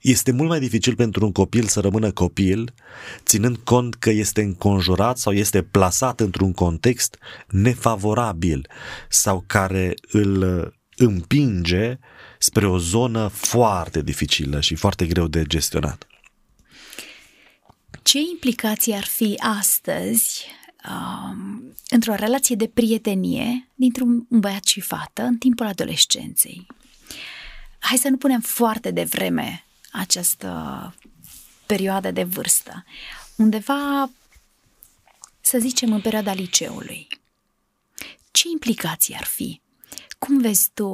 este 0.02 0.32
mult 0.32 0.50
mai 0.50 0.60
dificil 0.60 0.96
pentru 0.96 1.26
un 1.26 1.32
copil 1.32 1.68
să 1.68 1.80
rămână 1.80 2.12
copil, 2.12 2.74
ținând 3.26 3.58
cont 3.58 3.96
că 3.96 4.10
este 4.10 4.42
înconjurat 4.42 5.18
sau 5.18 5.34
este 5.34 5.62
plasat 5.62 6.20
într-un 6.20 6.54
context 6.54 7.18
nefavorabil 7.48 8.70
sau 9.10 9.44
care 9.48 9.94
îl 10.12 10.80
împinge 11.06 11.98
spre 12.40 12.68
o 12.68 12.78
zonă 12.78 13.28
foarte 13.28 14.02
dificilă 14.02 14.62
și 14.62 14.76
foarte 14.76 15.06
greu 15.06 15.28
de 15.28 15.44
gestionat. 15.44 16.08
Ce 18.04 18.20
implicații 18.20 18.94
ar 18.94 19.04
fi 19.04 19.36
astăzi 19.40 20.46
um, 20.90 21.74
într-o 21.90 22.16
relație 22.16 22.56
de 22.56 22.68
prietenie 22.68 23.68
dintre 23.76 24.04
un 24.04 24.26
băiat 24.30 24.66
și 24.66 24.80
fată 24.80 25.22
în 25.22 25.38
timpul 25.38 25.66
adolescenței? 25.66 26.68
Hai 27.80 27.98
să 27.98 28.10
nu 28.10 28.18
punem 28.18 28.42
foarte 28.42 28.92
devreme 28.92 29.66
această 29.92 30.94
perioadă 31.66 32.12
de 32.12 32.24
vârstă. 32.24 32.86
Undeva, 33.36 34.10
să 35.42 35.58
zicem, 35.60 35.94
în 35.94 36.02
perioada 36.02 36.34
liceului. 36.34 37.08
Ce 38.32 38.44
implicații 38.52 39.16
ar 39.16 39.24
fi? 39.24 39.62
Cum 40.28 40.42
vezi 40.42 40.70
tu 40.74 40.88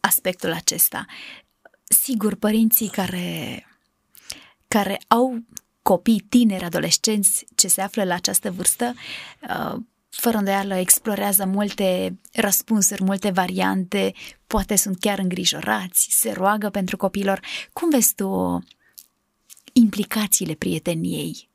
aspectul 0.00 0.52
acesta? 0.52 1.06
Sigur, 1.84 2.34
părinții 2.34 2.88
care, 2.88 3.66
care 4.68 5.00
au 5.06 5.38
copii 5.82 6.26
tineri, 6.28 6.64
adolescenți 6.64 7.46
ce 7.54 7.68
se 7.68 7.80
află 7.80 8.04
la 8.04 8.14
această 8.14 8.50
vârstă, 8.50 8.94
uh, 9.48 9.80
fără 10.08 10.36
îndoială 10.36 10.74
explorează 10.74 11.46
multe 11.46 12.18
răspunsuri, 12.32 13.02
multe 13.02 13.30
variante, 13.30 14.12
poate 14.46 14.76
sunt 14.76 15.00
chiar 15.00 15.18
îngrijorați, 15.18 16.08
se 16.10 16.32
roagă 16.32 16.70
pentru 16.70 16.96
copilor. 16.96 17.40
Cum 17.72 17.90
vezi 17.90 18.14
tu 18.14 18.58
implicațiile 19.72 20.54
prieteniei 20.54 21.48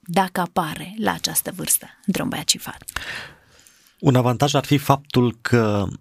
dacă 0.00 0.40
apare 0.40 0.94
la 0.98 1.12
această 1.12 1.52
vârstă 1.56 1.86
între 2.06 2.22
un 2.22 2.28
băiat 2.28 2.48
și 2.48 2.58
fată? 2.58 2.84
Un 3.98 4.14
avantaj 4.14 4.54
ar 4.54 4.64
fi 4.64 4.78
faptul 4.78 5.38
că 5.40 5.88
Uh, 5.88 5.98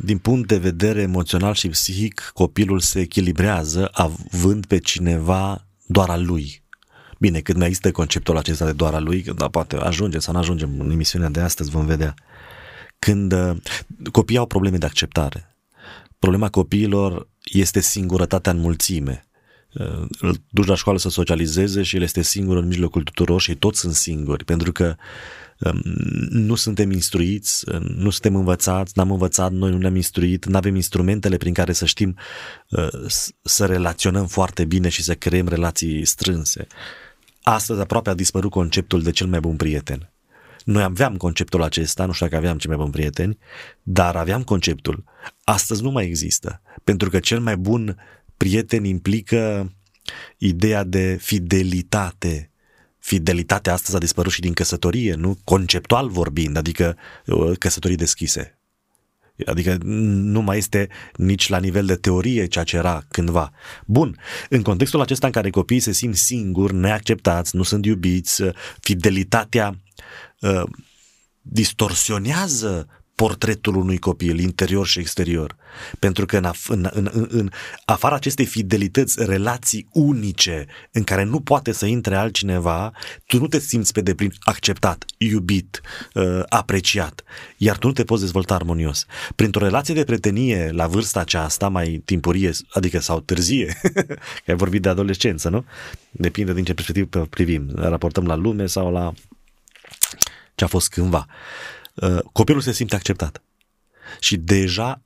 din 0.00 0.18
punct 0.18 0.48
de 0.48 0.56
vedere 0.56 1.00
emoțional 1.00 1.54
și 1.54 1.68
psihic, 1.68 2.30
copilul 2.34 2.80
se 2.80 3.00
echilibrează 3.00 3.88
având 3.92 4.66
pe 4.66 4.78
cineva 4.78 5.66
doar 5.86 6.08
al 6.08 6.24
lui. 6.24 6.62
Bine, 7.18 7.40
cât 7.40 7.56
mai 7.56 7.66
există 7.66 7.90
conceptul 7.90 8.36
acesta 8.36 8.64
de 8.64 8.72
doar 8.72 8.94
al 8.94 9.04
lui, 9.04 9.22
dar 9.22 9.48
poate 9.48 9.76
ajunge 9.76 10.18
sau 10.18 10.32
nu 10.32 10.38
ajungem 10.38 10.80
în 10.80 10.90
emisiunea 10.90 11.28
de 11.28 11.40
astăzi, 11.40 11.70
vom 11.70 11.86
vedea. 11.86 12.14
Când 12.98 13.32
uh, 13.32 13.56
copiii 14.12 14.38
au 14.38 14.46
probleme 14.46 14.76
de 14.76 14.86
acceptare. 14.86 15.56
Problema 16.18 16.48
copiilor 16.48 17.28
este 17.44 17.80
singurătatea 17.80 18.52
în 18.52 18.58
mulțime. 18.58 19.26
Uh, 19.74 20.06
îl 20.20 20.36
duci 20.50 20.66
la 20.66 20.74
școală 20.74 20.98
să 20.98 21.08
socializeze 21.08 21.82
și 21.82 21.96
el 21.96 22.02
este 22.02 22.22
singur 22.22 22.56
în 22.56 22.66
mijlocul 22.66 23.02
tuturor 23.02 23.40
și 23.40 23.54
toți 23.54 23.80
sunt 23.80 23.94
singuri, 23.94 24.44
pentru 24.44 24.72
că 24.72 24.96
nu 26.30 26.54
suntem 26.54 26.90
instruiți, 26.90 27.64
nu 27.80 28.10
suntem 28.10 28.36
învățați, 28.36 28.92
n-am 28.94 29.10
învățat, 29.10 29.52
noi 29.52 29.70
nu 29.70 29.76
ne-am 29.76 29.96
instruit, 29.96 30.46
nu 30.46 30.56
avem 30.56 30.74
instrumentele 30.74 31.36
prin 31.36 31.52
care 31.52 31.72
să 31.72 31.84
știm 31.84 32.16
uh, 32.70 32.88
să 33.42 33.66
relaționăm 33.66 34.26
foarte 34.26 34.64
bine 34.64 34.88
și 34.88 35.02
să 35.02 35.14
creăm 35.14 35.48
relații 35.48 36.04
strânse. 36.04 36.66
Astăzi 37.42 37.80
aproape 37.80 38.10
a 38.10 38.14
dispărut 38.14 38.50
conceptul 38.50 39.02
de 39.02 39.10
cel 39.10 39.26
mai 39.26 39.40
bun 39.40 39.56
prieten. 39.56 40.10
Noi 40.64 40.82
aveam 40.82 41.16
conceptul 41.16 41.62
acesta, 41.62 42.06
nu 42.06 42.12
știu 42.12 42.26
dacă 42.26 42.38
aveam 42.38 42.58
cei 42.58 42.68
mai 42.68 42.78
buni 42.78 42.90
prieteni, 42.90 43.38
dar 43.82 44.16
aveam 44.16 44.42
conceptul. 44.42 45.04
Astăzi 45.44 45.82
nu 45.82 45.90
mai 45.90 46.04
există, 46.04 46.60
pentru 46.84 47.10
că 47.10 47.18
cel 47.18 47.40
mai 47.40 47.56
bun 47.56 47.96
prieten 48.36 48.84
implică 48.84 49.72
ideea 50.38 50.84
de 50.84 51.18
fidelitate, 51.20 52.50
fidelitatea 53.06 53.72
astăzi 53.72 53.96
a 53.96 53.98
dispărut 53.98 54.32
și 54.32 54.40
din 54.40 54.52
căsătorie, 54.52 55.14
nu? 55.14 55.38
Conceptual 55.44 56.08
vorbind, 56.08 56.56
adică 56.56 56.96
uh, 57.26 57.58
căsătorii 57.58 57.96
deschise. 57.96 58.58
Adică 59.44 59.78
nu 59.82 60.40
mai 60.40 60.58
este 60.58 60.88
nici 61.16 61.48
la 61.48 61.58
nivel 61.58 61.86
de 61.86 61.96
teorie 61.96 62.46
ceea 62.46 62.64
ce 62.64 62.76
era 62.76 63.04
cândva. 63.08 63.52
Bun, 63.86 64.18
în 64.48 64.62
contextul 64.62 65.00
acesta 65.00 65.26
în 65.26 65.32
care 65.32 65.50
copiii 65.50 65.80
se 65.80 65.92
simt 65.92 66.16
singuri, 66.16 66.74
neacceptați, 66.74 67.56
nu 67.56 67.62
sunt 67.62 67.84
iubiți, 67.84 68.42
uh, 68.42 68.54
fidelitatea 68.80 69.80
uh, 70.40 70.62
distorsionează 71.42 72.88
portretul 73.16 73.76
unui 73.76 73.98
copil, 73.98 74.38
interior 74.38 74.86
și 74.86 74.98
exterior. 74.98 75.56
Pentru 75.98 76.26
că 76.26 76.36
în, 76.36 76.44
af- 76.44 76.68
în, 76.68 76.88
în, 76.92 77.08
în, 77.12 77.26
în 77.30 77.50
afara 77.84 78.14
acestei 78.14 78.44
fidelități, 78.44 79.24
relații 79.24 79.88
unice 79.92 80.66
în 80.90 81.04
care 81.04 81.22
nu 81.22 81.40
poate 81.40 81.72
să 81.72 81.86
intre 81.86 82.16
altcineva, 82.16 82.92
tu 83.26 83.38
nu 83.38 83.46
te 83.46 83.58
simți 83.58 83.92
pe 83.92 84.00
deplin 84.00 84.32
acceptat, 84.40 85.04
iubit, 85.16 85.80
uh, 86.14 86.40
apreciat, 86.48 87.24
iar 87.56 87.76
tu 87.78 87.86
nu 87.86 87.92
te 87.92 88.04
poți 88.04 88.22
dezvolta 88.22 88.54
armonios. 88.54 89.06
Printr-o 89.34 89.64
relație 89.64 89.94
de 89.94 90.04
prietenie 90.04 90.70
la 90.72 90.86
vârsta 90.86 91.20
aceasta, 91.20 91.68
mai 91.68 92.02
timpurie, 92.04 92.50
adică 92.70 92.98
sau 92.98 93.20
târzie, 93.20 93.78
că 94.44 94.50
ai 94.50 94.56
vorbit 94.56 94.82
de 94.82 94.88
adolescență, 94.88 95.48
nu? 95.48 95.64
Depinde 96.10 96.52
din 96.52 96.64
ce 96.64 96.74
perspectivă 96.74 97.26
privim. 97.30 97.70
Raportăm 97.74 98.26
la 98.26 98.34
lume 98.34 98.66
sau 98.66 98.92
la 98.92 99.12
ce 100.54 100.64
a 100.64 100.66
fost 100.66 100.88
cândva. 100.88 101.26
Uh, 101.28 101.75
copilul 102.32 102.60
se 102.60 102.72
simte 102.72 102.94
acceptat. 102.94 103.42
Și 104.20 104.36
deja 104.36 105.02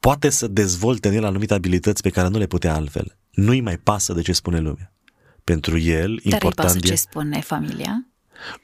poate 0.00 0.30
să 0.30 0.46
dezvolte 0.46 1.08
în 1.08 1.14
el 1.14 1.24
anumite 1.24 1.54
abilități 1.54 2.02
pe 2.02 2.10
care 2.10 2.28
nu 2.28 2.38
le 2.38 2.46
putea 2.46 2.74
altfel. 2.74 3.16
nu-i 3.30 3.60
mai 3.60 3.78
pasă 3.78 4.12
de 4.12 4.22
ce 4.22 4.32
spune 4.32 4.60
lumea. 4.60 4.92
Pentru 5.44 5.78
el, 5.78 6.20
Dar 6.24 6.32
important 6.32 6.58
îi 6.58 6.64
pasă 6.64 6.76
e... 6.76 6.80
ce 6.80 6.94
spune 6.94 7.40
familia? 7.40 8.06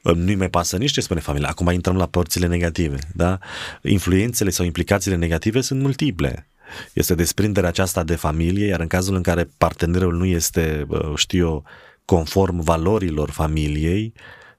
nu-i 0.03 0.35
mai 0.35 0.49
pasă 0.49 0.77
nici 0.77 0.91
ce 0.91 1.01
spune 1.01 1.19
familia. 1.19 1.49
Acum 1.49 1.69
intrăm 1.69 1.95
la 1.95 2.05
părțile 2.05 2.47
negative. 2.47 2.97
Da? 3.13 3.37
Influențele 3.81 4.49
sau 4.49 4.65
implicațiile 4.65 5.17
negative 5.17 5.61
sunt 5.61 5.81
multiple. 5.81 6.49
Este 6.93 7.15
desprinderea 7.15 7.69
aceasta 7.69 8.03
de 8.03 8.15
familie, 8.15 8.65
iar 8.65 8.79
în 8.79 8.87
cazul 8.87 9.15
în 9.15 9.21
care 9.21 9.49
partenerul 9.57 10.13
nu 10.15 10.25
este, 10.25 10.87
știu 11.15 11.39
eu, 11.39 11.63
conform 12.05 12.59
valorilor 12.59 13.29
familiei, 13.29 14.13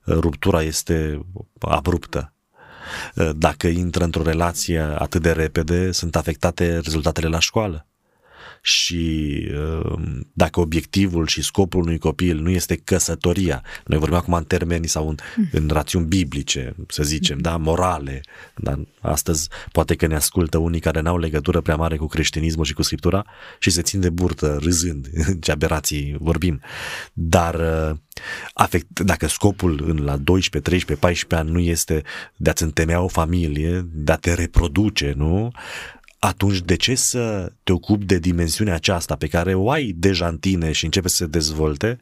ruptura 0.07 0.63
este 0.63 1.27
abruptă. 1.59 2.33
Dacă 3.37 3.67
intră 3.67 4.05
într-o 4.05 4.23
relație 4.23 4.81
atât 4.81 5.23
de 5.23 5.33
repede, 5.33 5.93
sunt 5.93 6.17
afectate 6.17 6.79
rezultatele 6.79 7.29
la 7.29 7.39
școală 7.39 7.85
și 8.63 9.47
um, 9.85 10.31
dacă 10.33 10.61
obiectivul 10.61 11.27
și 11.27 11.43
scopul 11.43 11.83
unui 11.83 11.99
copil 11.99 12.41
nu 12.41 12.51
este 12.51 12.77
căsătoria, 12.77 13.63
noi 13.87 13.99
vorbim 13.99 14.17
acum 14.17 14.35
în 14.35 14.45
termeni 14.45 14.87
sau 14.87 15.09
în, 15.09 15.17
mm. 15.37 15.49
în 15.53 15.69
rațiuni 15.73 16.07
biblice, 16.07 16.75
să 16.89 17.03
zicem, 17.03 17.37
mm. 17.37 17.43
da, 17.43 17.57
morale, 17.57 18.21
dar 18.57 18.79
astăzi 19.01 19.49
poate 19.73 19.95
că 19.95 20.07
ne 20.07 20.15
ascultă 20.15 20.59
unii 20.59 20.81
care 20.81 21.01
n-au 21.01 21.19
legătură 21.19 21.61
prea 21.61 21.77
mare 21.77 21.97
cu 21.97 22.07
creștinismul 22.07 22.65
și 22.65 22.75
cu 22.75 22.83
Scriptura 22.83 23.25
și 23.59 23.71
se 23.71 23.83
țin 23.83 24.01
de 24.01 24.11
burtă 24.11 24.59
râzând, 24.63 25.09
ce 25.43 25.53
aberații 25.53 26.17
vorbim. 26.19 26.61
Dar 27.13 27.55
uh, 27.55 27.97
afect, 28.53 29.01
dacă 29.01 29.27
scopul 29.27 29.85
în 29.87 30.05
la 30.05 30.17
12, 30.17 30.71
13, 30.71 31.07
14 31.07 31.49
ani 31.49 31.57
nu 31.57 31.71
este 31.71 32.03
de 32.37 32.51
a-ți 32.51 32.63
întemeia 32.63 33.01
o 33.01 33.09
familie, 33.09 33.89
de 33.93 34.13
a 34.13 34.17
te 34.17 34.35
reproduce, 34.35 35.13
nu? 35.17 35.51
Atunci 36.21 36.61
de 36.61 36.77
ce 36.77 36.95
să 36.95 37.53
te 37.63 37.73
ocupi 37.73 38.05
de 38.05 38.19
dimensiunea 38.19 38.75
aceasta 38.75 39.17
pe 39.17 39.27
care 39.27 39.55
o 39.55 39.71
ai 39.71 39.95
deja 39.97 40.29
în 40.29 40.39
tine 40.39 40.73
și 40.73 40.85
începe 40.85 41.09
să 41.09 41.17
se 41.17 41.27
dezvolte, 41.27 41.99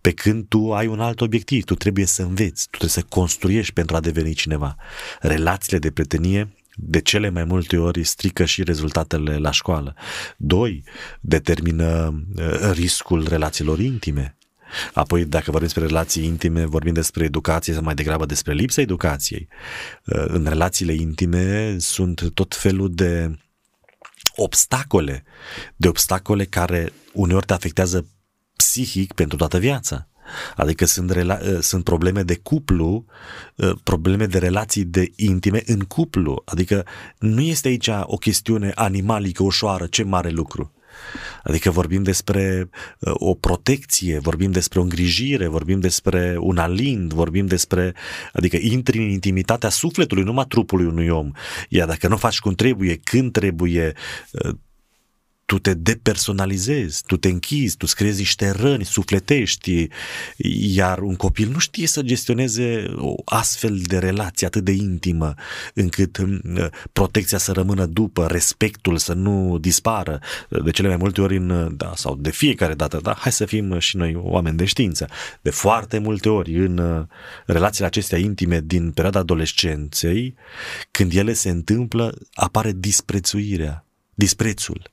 pe 0.00 0.12
când 0.12 0.44
tu 0.48 0.72
ai 0.74 0.86
un 0.86 1.00
alt 1.00 1.20
obiectiv, 1.20 1.64
tu 1.64 1.74
trebuie 1.74 2.06
să 2.06 2.22
înveți, 2.22 2.62
tu 2.62 2.76
trebuie 2.76 2.90
să 2.90 3.02
construiești 3.08 3.72
pentru 3.72 3.96
a 3.96 4.00
deveni 4.00 4.34
cineva. 4.34 4.76
Relațiile 5.20 5.78
de 5.78 5.90
prietenie 5.90 6.52
de 6.76 7.00
cele 7.00 7.30
mai 7.30 7.44
multe 7.44 7.76
ori 7.76 8.04
strică 8.04 8.44
și 8.44 8.62
rezultatele 8.62 9.36
la 9.36 9.50
școală. 9.50 9.94
Doi, 10.36 10.84
determină 11.20 12.22
uh, 12.36 12.70
riscul 12.72 13.28
relațiilor 13.28 13.80
intime. 13.80 14.36
Apoi, 14.92 15.24
dacă 15.24 15.44
vorbim 15.50 15.68
despre 15.68 15.86
relații 15.86 16.24
intime, 16.24 16.64
vorbim 16.64 16.92
despre 16.92 17.24
educație 17.24 17.72
sau 17.72 17.82
mai 17.82 17.94
degrabă 17.94 18.26
despre 18.26 18.52
lipsa 18.52 18.80
educației. 18.80 19.48
Uh, 20.04 20.24
în 20.26 20.44
relațiile 20.48 20.92
intime 20.92 21.76
sunt 21.78 22.30
tot 22.34 22.54
felul 22.54 22.90
de 22.94 23.36
obstacole, 24.36 25.24
de 25.76 25.88
obstacole 25.88 26.44
care 26.44 26.92
uneori 27.12 27.46
te 27.46 27.52
afectează 27.52 28.06
psihic 28.56 29.12
pentru 29.12 29.36
toată 29.36 29.58
viața. 29.58 30.08
Adică 30.56 30.84
sunt, 30.84 31.12
rela- 31.12 31.54
ă, 31.54 31.60
sunt 31.60 31.84
probleme 31.84 32.22
de 32.22 32.36
cuplu, 32.36 33.04
ă, 33.58 33.74
probleme 33.82 34.26
de 34.26 34.38
relații 34.38 34.84
de 34.84 35.12
intime 35.16 35.62
în 35.66 35.80
cuplu. 35.80 36.42
Adică 36.44 36.86
nu 37.18 37.40
este 37.40 37.68
aici 37.68 37.88
o 38.02 38.16
chestiune 38.16 38.72
animalică 38.74 39.42
ușoară, 39.42 39.86
ce 39.86 40.02
mare 40.02 40.30
lucru. 40.30 40.72
Adică 41.42 41.70
vorbim 41.70 42.02
despre 42.02 42.68
uh, 42.98 43.12
o 43.14 43.34
protecție, 43.34 44.18
vorbim 44.18 44.50
despre 44.50 44.78
o 44.78 44.82
îngrijire, 44.82 45.46
vorbim 45.46 45.80
despre 45.80 46.36
un 46.38 46.58
alind, 46.58 47.12
vorbim 47.12 47.46
despre, 47.46 47.94
adică 48.32 48.56
intri 48.60 48.98
în 48.98 49.08
intimitatea 49.08 49.68
sufletului, 49.68 50.24
numai 50.24 50.44
trupului 50.48 50.86
unui 50.86 51.08
om. 51.08 51.30
Iar 51.68 51.88
dacă 51.88 52.08
nu 52.08 52.16
faci 52.16 52.38
cum 52.38 52.52
trebuie, 52.52 53.00
când 53.04 53.32
trebuie, 53.32 53.92
uh, 54.30 54.54
tu 55.52 55.58
te 55.58 55.74
depersonalizezi, 55.74 57.02
tu 57.06 57.16
te 57.16 57.28
închizi, 57.28 57.76
tu 57.76 57.86
creezi 57.94 58.18
niște 58.18 58.50
răni 58.50 58.84
sufletești, 58.84 59.88
iar 60.74 60.98
un 60.98 61.16
copil 61.16 61.48
nu 61.48 61.58
știe 61.58 61.86
să 61.86 62.02
gestioneze 62.02 62.84
o 62.96 63.14
astfel 63.24 63.80
de 63.84 63.98
relație 63.98 64.46
atât 64.46 64.64
de 64.64 64.72
intimă, 64.72 65.34
încât 65.74 66.18
mm, 66.18 66.70
protecția 66.92 67.38
să 67.38 67.52
rămână 67.52 67.86
după, 67.86 68.26
respectul 68.26 68.96
să 68.96 69.12
nu 69.12 69.58
dispară. 69.58 70.20
De 70.64 70.70
cele 70.70 70.88
mai 70.88 70.96
multe 70.96 71.20
ori, 71.20 71.36
în, 71.36 71.74
da, 71.76 71.92
sau 71.96 72.16
de 72.16 72.30
fiecare 72.30 72.74
dată, 72.74 72.98
da, 73.02 73.14
hai 73.18 73.32
să 73.32 73.44
fim 73.44 73.78
și 73.78 73.96
noi 73.96 74.14
oameni 74.16 74.56
de 74.56 74.64
știință. 74.64 75.08
De 75.42 75.50
foarte 75.50 75.98
multe 75.98 76.28
ori 76.28 76.64
în 76.64 76.78
uh, 76.78 77.06
relațiile 77.46 77.86
acestea 77.86 78.18
intime 78.18 78.60
din 78.64 78.90
perioada 78.90 79.18
adolescenței, 79.18 80.34
când 80.90 81.14
ele 81.14 81.32
se 81.32 81.50
întâmplă, 81.50 82.14
apare 82.34 82.72
disprețuirea, 82.76 83.84
disprețul 84.14 84.91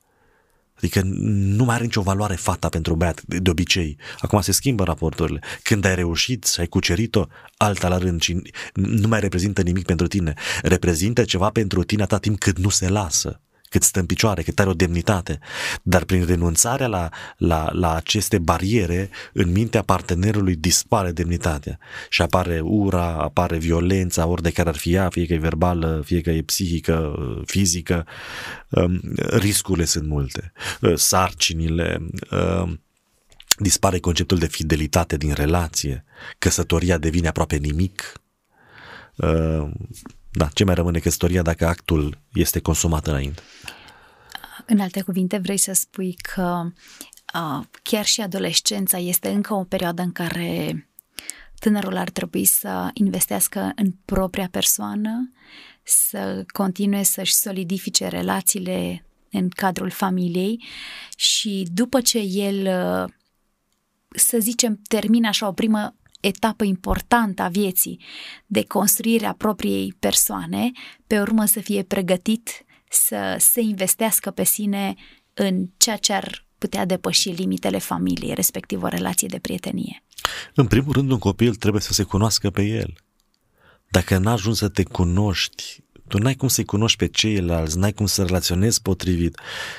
Adică 0.82 1.00
nu 1.04 1.64
mai 1.64 1.74
are 1.74 1.84
nicio 1.84 2.02
valoare 2.02 2.34
fata 2.34 2.68
pentru 2.68 2.94
băiat, 2.94 3.22
de, 3.22 3.38
de 3.38 3.50
obicei. 3.50 3.96
Acum 4.20 4.40
se 4.40 4.52
schimbă 4.52 4.84
raporturile. 4.84 5.40
Când 5.62 5.84
ai 5.84 5.94
reușit 5.94 6.44
și 6.44 6.60
ai 6.60 6.66
cucerit-o, 6.66 7.26
alta 7.56 7.88
la 7.88 7.98
rând 7.98 8.22
și 8.22 8.42
nu 8.74 9.08
mai 9.08 9.20
reprezintă 9.20 9.62
nimic 9.62 9.84
pentru 9.84 10.06
tine. 10.06 10.34
Reprezintă 10.62 11.24
ceva 11.24 11.50
pentru 11.50 11.82
tine 11.82 12.02
atât 12.02 12.20
timp 12.20 12.38
cât 12.38 12.58
nu 12.58 12.68
se 12.68 12.88
lasă 12.88 13.40
cât 13.70 13.82
stă 13.82 14.00
în 14.00 14.06
picioare, 14.06 14.42
cât 14.42 14.58
are 14.58 14.68
o 14.68 14.74
demnitate. 14.74 15.38
Dar 15.82 16.04
prin 16.04 16.24
renunțarea 16.24 16.86
la, 16.86 17.08
la, 17.36 17.68
la 17.72 17.94
aceste 17.94 18.38
bariere, 18.38 19.10
în 19.32 19.52
mintea 19.52 19.82
partenerului 19.82 20.56
dispare 20.56 21.12
demnitatea 21.12 21.78
și 22.08 22.22
apare 22.22 22.60
ura, 22.60 23.16
apare 23.16 23.58
violența, 23.58 24.26
ori 24.26 24.42
de 24.42 24.50
care 24.50 24.68
ar 24.68 24.76
fi 24.76 24.92
ea, 24.92 25.08
fie 25.08 25.26
că 25.26 25.32
e 25.32 25.38
verbală, 25.38 26.02
fie 26.04 26.20
că 26.20 26.30
e 26.30 26.42
psihică, 26.42 27.14
fizică. 27.44 28.06
Um, 28.68 29.00
riscurile 29.16 29.84
sunt 29.84 30.08
multe. 30.08 30.52
Uh, 30.80 30.96
sarcinile, 30.96 32.06
um, 32.30 32.80
dispare 33.56 33.98
conceptul 33.98 34.38
de 34.38 34.46
fidelitate 34.46 35.16
din 35.16 35.32
relație, 35.32 36.04
căsătoria 36.38 36.98
devine 36.98 37.28
aproape 37.28 37.56
nimic, 37.56 38.12
uh, 39.16 39.70
da, 40.32 40.48
ce 40.54 40.64
mai 40.64 40.74
rămâne 40.74 40.98
căsătoria 40.98 41.42
dacă 41.42 41.66
actul 41.66 42.18
este 42.32 42.60
consumat 42.60 43.06
înainte? 43.06 43.42
În 44.66 44.80
alte 44.80 45.02
cuvinte, 45.02 45.38
vrei 45.38 45.56
să 45.56 45.72
spui 45.72 46.16
că 46.34 46.70
uh, 47.34 47.64
chiar 47.82 48.04
și 48.04 48.20
adolescența 48.20 48.98
este 48.98 49.28
încă 49.28 49.54
o 49.54 49.64
perioadă 49.64 50.02
în 50.02 50.12
care 50.12 50.88
tânărul 51.58 51.96
ar 51.96 52.10
trebui 52.10 52.44
să 52.44 52.90
investească 52.92 53.72
în 53.74 53.92
propria 54.04 54.48
persoană, 54.50 55.32
să 55.82 56.44
continue 56.52 57.02
să-și 57.02 57.34
solidifice 57.34 58.08
relațiile 58.08 59.04
în 59.30 59.48
cadrul 59.48 59.90
familiei 59.90 60.64
și 61.16 61.66
după 61.72 62.00
ce 62.00 62.18
el, 62.18 62.68
să 64.08 64.38
zicem, 64.38 64.80
termină 64.88 65.28
așa 65.28 65.46
o 65.46 65.52
primă 65.52 65.94
etapă 66.20 66.64
importantă 66.64 67.42
a 67.42 67.48
vieții 67.48 68.00
de 68.46 68.64
construire 68.64 69.26
a 69.26 69.32
propriei 69.32 69.94
persoane, 69.98 70.70
pe 71.06 71.20
urmă 71.20 71.44
să 71.44 71.60
fie 71.60 71.82
pregătit 71.82 72.64
să 72.90 73.36
se 73.38 73.60
investească 73.60 74.30
pe 74.30 74.44
sine 74.44 74.94
în 75.34 75.66
ceea 75.76 75.96
ce 75.96 76.12
ar 76.12 76.46
putea 76.58 76.84
depăși 76.84 77.28
limitele 77.28 77.78
familiei, 77.78 78.34
respectiv 78.34 78.82
o 78.82 78.86
relație 78.86 79.28
de 79.28 79.38
prietenie. 79.38 80.02
În 80.54 80.66
primul 80.66 80.92
rând, 80.92 81.10
un 81.10 81.18
copil 81.18 81.54
trebuie 81.54 81.82
să 81.82 81.92
se 81.92 82.02
cunoască 82.02 82.50
pe 82.50 82.62
el. 82.62 82.94
Dacă 83.88 84.18
n 84.18 84.26
ajuns 84.26 84.58
să 84.58 84.68
te 84.68 84.82
cunoști, 84.82 85.82
tu 86.08 86.18
n-ai 86.18 86.34
cum 86.34 86.48
să-i 86.48 86.64
cunoști 86.64 86.98
pe 86.98 87.06
ceilalți, 87.06 87.78
n-ai 87.78 87.92
cum 87.92 88.06
să 88.06 88.22
relaționezi 88.22 88.82
potrivit. 88.82 89.38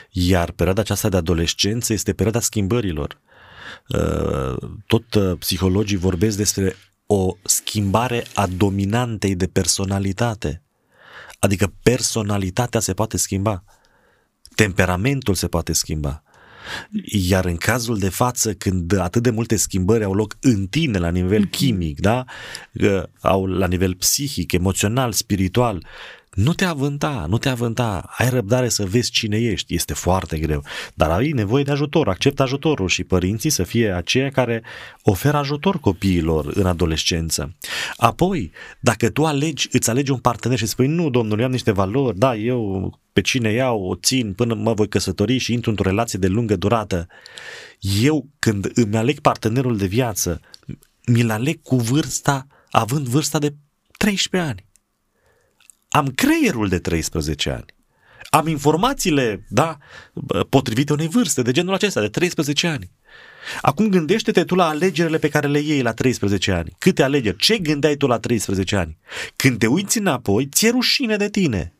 Iar 0.10 0.52
perioada 0.52 0.82
aceasta 0.82 1.10
de 1.10 1.18
adolescență 1.18 1.94
este 1.94 2.14
perioada 2.14 2.40
schimbărilor. 2.40 3.20
Uh, 3.88 4.70
tot 4.88 5.14
uh, 5.14 5.38
psihologii 5.40 5.98
vorbesc 5.98 6.38
despre 6.38 6.76
o 7.06 7.36
schimbare 7.44 8.26
a 8.34 8.48
dominantei 8.48 9.36
de 9.36 9.48
personalitate. 9.48 10.62
Adică 11.40 11.74
personalitatea 11.84 12.80
se 12.80 12.94
poate 12.94 13.18
schimba, 13.18 13.64
temperamentul 14.56 15.34
se 15.34 15.48
poate 15.48 15.74
schimba. 15.74 16.24
Iar 17.04 17.46
în 17.46 17.58
cazul 17.58 17.98
de 17.98 18.10
față, 18.10 18.54
când 18.54 18.98
atât 18.98 19.24
de 19.24 19.30
multe 19.30 19.56
schimbări 19.56 20.04
au 20.04 20.14
loc 20.14 20.38
în 20.42 20.68
tine 20.68 20.98
la 20.98 21.10
nivel 21.10 21.40
mhm. 21.40 21.50
chimic, 21.50 22.00
da? 22.00 22.24
Uh, 22.74 23.04
au 23.22 23.46
la 23.46 23.68
nivel 23.68 23.96
psihic, 23.96 24.52
emoțional, 24.52 25.12
spiritual, 25.12 25.86
nu 26.36 26.54
te 26.54 26.66
avânta, 26.66 27.26
nu 27.30 27.38
te 27.38 27.50
avânta, 27.50 28.14
ai 28.18 28.30
răbdare 28.30 28.70
să 28.70 28.86
vezi 28.86 29.12
cine 29.12 29.38
ești, 29.38 29.74
este 29.74 29.94
foarte 29.94 30.40
greu, 30.40 30.64
dar 30.94 31.10
ai 31.10 31.32
nevoie 31.32 31.64
de 31.64 31.72
ajutor, 31.72 32.08
accept 32.08 32.40
ajutorul 32.40 32.88
și 32.88 33.04
părinții 33.04 33.50
să 33.50 33.64
fie 33.64 33.92
aceia 33.92 34.30
care 34.30 34.64
oferă 35.04 35.38
ajutor 35.38 35.80
copiilor 35.80 36.52
în 36.54 36.66
adolescență. 36.66 37.56
Apoi, 37.98 38.52
dacă 38.80 39.10
tu 39.10 39.26
alegi, 39.26 39.68
îți 39.72 39.90
alegi 39.90 40.12
un 40.12 40.18
partener 40.18 40.58
și 40.58 40.66
spui, 40.66 40.88
nu, 40.88 41.10
domnul, 41.10 41.40
eu 41.40 41.46
am 41.46 41.52
niște 41.52 41.72
valori, 41.72 42.18
da, 42.18 42.36
eu 42.36 43.00
pe 43.14 43.22
cine 43.22 43.52
iau, 43.52 43.84
o 43.84 43.96
țin 43.96 44.34
până 44.34 44.54
mă 44.54 44.74
voi 44.74 44.88
căsători 44.88 45.38
și 45.38 45.54
intru 45.54 45.70
într-o 45.70 45.90
relație 45.90 46.20
de 46.20 46.28
lungă 46.28 46.56
durată, 46.56 47.08
eu 47.80 48.28
când 48.40 48.72
îmi 48.74 48.98
aleg 48.98 49.20
partenerul 49.20 49.78
de 49.78 49.86
viață, 49.86 50.40
mi-l 51.06 51.30
aleg 51.30 51.62
cu 51.62 51.76
vârsta, 51.76 52.48
având 52.70 53.08
vârsta 53.08 53.40
de 53.40 53.56
13 53.98 54.50
ani 54.50 54.70
am 55.92 56.08
creierul 56.08 56.68
de 56.68 56.80
13 56.80 57.50
ani. 57.50 57.66
am 58.30 58.48
informațiile, 58.48 59.46
da, 59.50 59.78
potrivite 60.50 60.94
unei 60.94 61.08
vârste 61.08 61.42
de 61.42 61.52
genul 61.52 61.74
acesta, 61.74 62.02
de 62.02 62.08
13 62.08 62.68
ani. 62.68 62.92
Acum 63.62 63.90
gândește-te 63.90 64.44
tu 64.44 64.56
la 64.56 64.68
alegerile 64.68 65.18
pe 65.18 65.30
care 65.30 65.48
le 65.48 65.60
iei 65.60 65.82
la 65.82 65.94
13 65.94 66.52
ani. 66.52 66.76
Câte 66.78 67.04
alegeri? 67.04 67.38
Ce 67.38 67.58
gândeai 67.58 67.96
tu 67.96 68.08
la 68.08 68.20
13 68.20 68.76
ani? 68.76 68.98
Când 69.36 69.58
te 69.58 69.68
uiți 69.68 69.98
înapoi, 69.98 70.48
ți-e 70.48 70.70
rușine 70.70 71.18
de 71.18 71.30
tine. 71.30 71.76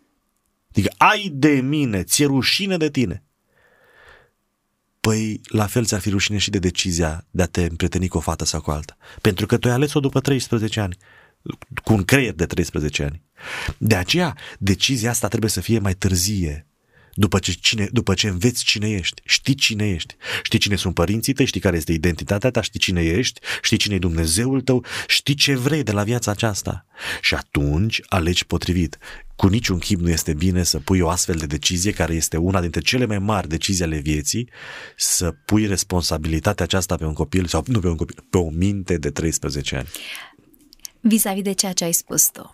Adică, 0.72 0.94
ai 0.98 1.32
de 1.34 1.50
mine, 1.50 2.04
ți-e 2.04 2.26
rușine 2.26 2.78
de 2.78 2.90
tine. 2.90 3.24
Păi, 5.00 5.42
la 5.44 5.66
fel 5.66 5.86
ți-ar 5.86 6.02
fi 6.02 6.10
rușine 6.10 6.38
și 6.38 6.50
de 6.50 6.60
decizia 6.60 7.26
de 7.32 7.42
a 7.42 7.46
te 7.46 7.62
împrieteni 7.62 8.08
cu 8.08 8.18
o 8.18 8.20
fată 8.20 8.46
sau 8.46 8.62
cu 8.62 8.72
alta. 8.72 8.98
Pentru 9.22 9.46
că 9.46 9.58
tu 9.58 9.68
ai 9.68 9.74
ales-o 9.74 10.00
după 10.00 10.20
13 10.20 10.80
ani, 10.80 10.98
cu 11.84 11.94
un 11.94 12.04
creier 12.04 12.34
de 12.34 12.46
13 12.46 13.04
ani. 13.04 13.22
De 13.78 13.96
aceea, 13.96 14.38
decizia 14.60 15.10
asta 15.10 15.28
trebuie 15.28 15.50
să 15.50 15.62
fie 15.62 15.80
mai 15.80 15.94
târzie, 15.94 16.66
după 17.14 17.40
ce, 17.40 17.52
cine, 17.52 17.88
după 17.92 18.14
ce 18.14 18.28
înveți 18.28 18.64
cine 18.64 18.90
ești, 18.90 19.22
știi 19.26 19.56
cine 19.56 19.90
ești, 19.90 20.16
știi 20.44 20.60
cine 20.60 20.76
sunt 20.76 20.94
părinții 20.94 21.34
tăi, 21.34 21.46
știi 21.46 21.60
care 21.60 21.78
este 21.78 21.92
identitatea 21.92 22.52
ta, 22.52 22.62
știi 22.62 22.80
cine 22.80 23.02
ești, 23.02 23.40
știi 23.62 23.78
cine 23.78 23.96
e 23.96 24.00
Dumnezeul 24.00 24.62
tău, 24.62 24.86
știi 25.08 25.36
ce 25.36 25.56
vrei 25.56 25.84
de 25.84 25.92
la 25.92 26.04
viața 26.04 26.32
aceasta. 26.32 26.86
Și 27.22 27.36
atunci 27.36 28.02
alegi 28.08 28.46
potrivit. 28.46 28.98
Cu 29.36 29.48
niciun 29.48 29.78
chip 29.78 30.00
nu 30.00 30.10
este 30.10 30.34
bine 30.34 30.64
să 30.64 30.80
pui 30.80 31.00
o 31.00 31.10
astfel 31.10 31.36
de 31.36 31.46
decizie, 31.46 31.92
care 31.92 32.14
este 32.14 32.38
una 32.38 32.62
dintre 32.62 32.82
cele 32.82 33.06
mai 33.06 33.20
mari 33.20 33.48
decizii 33.48 33.84
ale 33.84 33.98
vieții, 33.98 34.50
să 34.98 35.32
pui 35.46 35.66
responsabilitatea 35.66 36.66
aceasta 36.66 36.96
pe 36.96 37.06
un 37.06 37.14
copil, 37.14 37.46
sau 37.46 37.64
nu 37.68 37.80
pe 37.80 37.88
un 37.88 37.96
copil, 37.96 38.16
pe 38.30 38.38
o 38.38 38.50
minte 38.50 38.98
de 38.98 39.10
13 39.10 39.76
ani. 39.76 39.88
Vis-a-vis 41.02 41.44
de 41.44 41.52
ceea 41.52 41.74
ce 41.74 41.84
ai 41.84 41.92
spus 41.92 42.30
tu. 42.30 42.52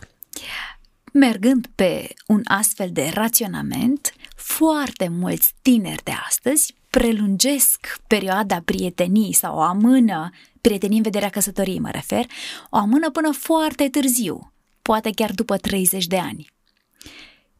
Mergând 1.13 1.67
pe 1.75 2.13
un 2.27 2.41
astfel 2.43 2.89
de 2.91 3.11
raționament, 3.13 4.13
foarte 4.35 5.07
mulți 5.07 5.53
tineri 5.61 6.03
de 6.03 6.11
astăzi 6.27 6.75
prelungesc 6.89 7.99
perioada 8.07 8.61
prietenii 8.65 9.33
sau 9.33 9.57
o 9.57 9.61
amână, 9.61 10.29
prietenii 10.61 10.97
în 10.97 11.03
vederea 11.03 11.29
căsătoriei 11.29 11.79
mă 11.79 11.89
refer, 11.89 12.25
o 12.69 12.77
amână 12.77 13.11
până 13.11 13.31
foarte 13.31 13.89
târziu, 13.89 14.53
poate 14.81 15.09
chiar 15.11 15.31
după 15.31 15.57
30 15.57 16.05
de 16.05 16.17
ani. 16.17 16.55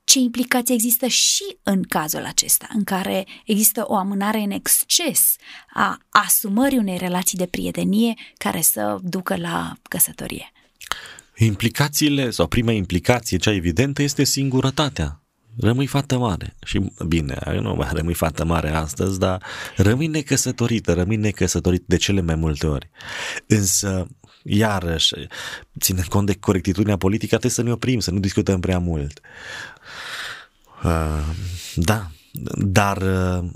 Ce 0.03 0.19
implicații 0.19 0.73
există 0.73 1.07
și 1.07 1.57
în 1.63 1.83
cazul 1.83 2.25
acesta, 2.25 2.67
în 2.73 2.83
care 2.83 3.27
există 3.45 3.83
o 3.87 3.95
amânare 3.95 4.39
în 4.39 4.51
exces 4.51 5.35
a 5.73 5.97
asumării 6.09 6.77
unei 6.77 6.97
relații 6.97 7.37
de 7.37 7.45
prietenie 7.45 8.13
care 8.37 8.61
să 8.61 8.97
ducă 9.01 9.35
la 9.35 9.73
căsătorie? 9.89 10.51
Implicațiile, 11.35 12.29
sau 12.29 12.47
prima 12.47 12.71
implicație, 12.71 13.37
cea 13.37 13.53
evidentă, 13.53 14.01
este 14.01 14.23
singurătatea. 14.23 15.21
Rămâi 15.59 15.85
fată 15.85 16.17
mare. 16.17 16.55
Și 16.65 16.91
bine, 17.07 17.37
nu 17.61 17.73
mai 17.73 17.89
rămâi 17.91 18.13
fată 18.13 18.45
mare 18.45 18.69
astăzi, 18.69 19.19
dar 19.19 19.43
rămâi 19.75 20.07
necăsătorită, 20.07 20.93
rămâi 20.93 21.15
necăsătorit 21.15 21.83
de 21.85 21.95
cele 21.95 22.21
mai 22.21 22.35
multe 22.35 22.67
ori. 22.67 22.89
Însă, 23.47 24.07
iarăși, 24.43 25.13
ținând 25.79 26.05
cont 26.05 26.25
de 26.25 26.33
corectitudinea 26.33 26.97
politică, 26.97 27.27
trebuie 27.27 27.51
să 27.51 27.61
ne 27.61 27.71
oprim, 27.71 27.99
să 27.99 28.11
nu 28.11 28.19
discutăm 28.19 28.59
prea 28.59 28.79
mult. 28.79 29.21
Uh, 30.83 31.25
da, 31.75 32.11
dar 32.55 32.97
uh, 32.97 33.49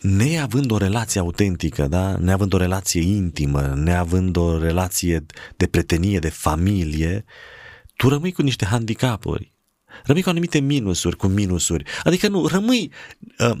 neavând 0.00 0.70
o 0.70 0.76
relație 0.76 1.20
autentică, 1.20 1.86
da? 1.86 2.16
neavând 2.16 2.52
o 2.52 2.56
relație 2.56 3.00
intimă, 3.00 3.74
neavând 3.76 4.36
o 4.36 4.58
relație 4.58 5.26
de 5.56 5.66
pretenie, 5.66 6.18
de 6.18 6.28
familie, 6.28 7.24
tu 7.96 8.08
rămâi 8.08 8.32
cu 8.32 8.42
niște 8.42 8.64
handicapuri. 8.64 9.52
Rămâi 10.04 10.22
cu 10.22 10.28
anumite 10.28 10.58
minusuri, 10.58 11.16
cu 11.16 11.26
minusuri. 11.26 11.84
Adică 12.02 12.28
nu, 12.28 12.46
rămâi, 12.46 12.92
uh, 13.38 13.58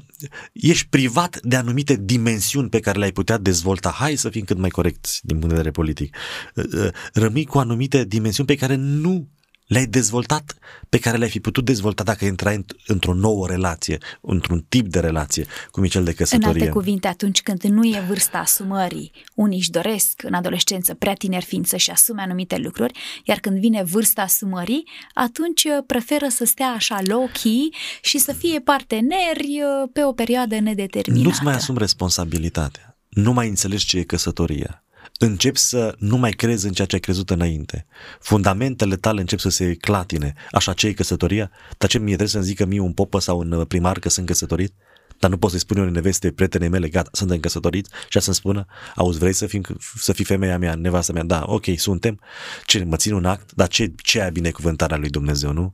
ești 0.52 0.88
privat 0.88 1.40
de 1.42 1.56
anumite 1.56 1.96
dimensiuni 2.00 2.68
pe 2.68 2.80
care 2.80 2.98
le-ai 2.98 3.12
putea 3.12 3.38
dezvolta. 3.38 3.90
Hai 3.90 4.16
să 4.16 4.28
fim 4.28 4.44
cât 4.44 4.58
mai 4.58 4.70
corecți 4.70 5.20
din 5.22 5.38
punct 5.38 5.48
de 5.48 5.54
vedere 5.54 5.70
politic. 5.70 6.16
Uh, 6.54 6.64
uh, 6.72 6.88
rămâi 7.12 7.44
cu 7.44 7.58
anumite 7.58 8.04
dimensiuni 8.04 8.48
pe 8.48 8.54
care 8.54 8.74
nu 8.74 9.28
le-ai 9.70 9.86
dezvoltat 9.86 10.54
pe 10.88 10.98
care 10.98 11.16
le-ai 11.16 11.30
fi 11.30 11.40
putut 11.40 11.64
dezvolta 11.64 12.02
dacă 12.02 12.24
intrai 12.24 12.64
într-o 12.86 13.14
nouă 13.14 13.46
relație, 13.46 13.98
într-un 14.20 14.64
tip 14.68 14.86
de 14.86 15.00
relație, 15.00 15.46
cum 15.70 15.84
e 15.84 15.86
cel 15.86 16.04
de 16.04 16.12
căsătorie. 16.12 16.52
În 16.52 16.60
alte 16.60 16.72
cuvinte, 16.72 17.08
atunci 17.08 17.42
când 17.42 17.62
nu 17.62 17.84
e 17.84 18.04
vârsta 18.08 18.38
asumării, 18.38 19.10
unii 19.34 19.58
își 19.58 19.70
doresc 19.70 20.22
în 20.22 20.34
adolescență 20.34 20.94
prea 20.94 21.14
tineri 21.14 21.44
fiind 21.44 21.66
să-și 21.66 21.90
asume 21.90 22.22
anumite 22.22 22.56
lucruri, 22.56 22.98
iar 23.24 23.38
când 23.38 23.58
vine 23.58 23.82
vârsta 23.82 24.22
asumării, 24.22 24.88
atunci 25.14 25.64
uh, 25.64 25.84
preferă 25.86 26.28
să 26.28 26.44
stea 26.44 26.68
așa 26.68 27.00
low-key 27.02 27.76
și 28.02 28.18
să 28.18 28.32
fie 28.32 28.60
parteneri 28.60 29.62
uh, 29.62 29.90
pe 29.92 30.04
o 30.04 30.12
perioadă 30.12 30.58
nedeterminată. 30.58 31.28
Nu-ți 31.28 31.42
mai 31.42 31.54
asumi 31.54 31.78
responsabilitatea. 31.78 32.96
Nu 33.08 33.32
mai 33.32 33.48
înțelegi 33.48 33.86
ce 33.86 33.98
e 33.98 34.02
căsătoria 34.02 34.84
începi 35.22 35.58
să 35.58 35.94
nu 35.98 36.16
mai 36.16 36.30
crezi 36.30 36.66
în 36.66 36.72
ceea 36.72 36.86
ce 36.86 36.94
ai 36.94 37.00
crezut 37.00 37.30
înainte. 37.30 37.86
Fundamentele 38.20 38.96
tale 38.96 39.20
încep 39.20 39.38
să 39.38 39.48
se 39.48 39.74
clatine. 39.74 40.34
Așa 40.50 40.72
ce 40.72 40.86
e 40.86 40.92
căsătoria? 40.92 41.50
Dar 41.78 41.88
ce 41.88 41.98
mie 41.98 42.06
trebuie 42.06 42.28
să-mi 42.28 42.44
zică 42.44 42.64
mie 42.64 42.80
un 42.80 42.92
popă 42.92 43.18
sau 43.18 43.38
un 43.38 43.64
primar 43.64 43.98
că 43.98 44.08
sunt 44.08 44.26
căsătorit? 44.26 44.72
Dar 45.18 45.30
nu 45.30 45.38
pot 45.38 45.50
să-i 45.50 45.58
spun 45.58 45.76
eu 45.76 45.84
în 45.84 45.90
neveste, 45.90 46.32
prietenei 46.32 46.68
mele, 46.68 46.88
gata, 46.88 47.10
suntem 47.12 47.40
căsătoriți 47.40 47.90
și 48.08 48.20
să-mi 48.20 48.36
spună, 48.36 48.66
auzi, 48.94 49.18
vrei 49.18 49.32
să, 49.32 49.46
fim, 49.46 49.62
să 49.96 50.12
fii 50.12 50.24
femeia 50.24 50.58
mea, 50.58 50.74
nevasta 50.74 51.12
mea? 51.12 51.22
Da, 51.22 51.42
ok, 51.46 51.64
suntem. 51.76 52.20
Ce, 52.64 52.84
mă 52.84 52.96
țin 52.96 53.12
un 53.12 53.24
act? 53.24 53.52
Dar 53.52 53.68
ce, 53.68 53.92
ce 53.96 54.20
e 54.20 54.30
binecuvântarea 54.30 54.96
lui 54.96 55.08
Dumnezeu, 55.08 55.52
nu? 55.52 55.72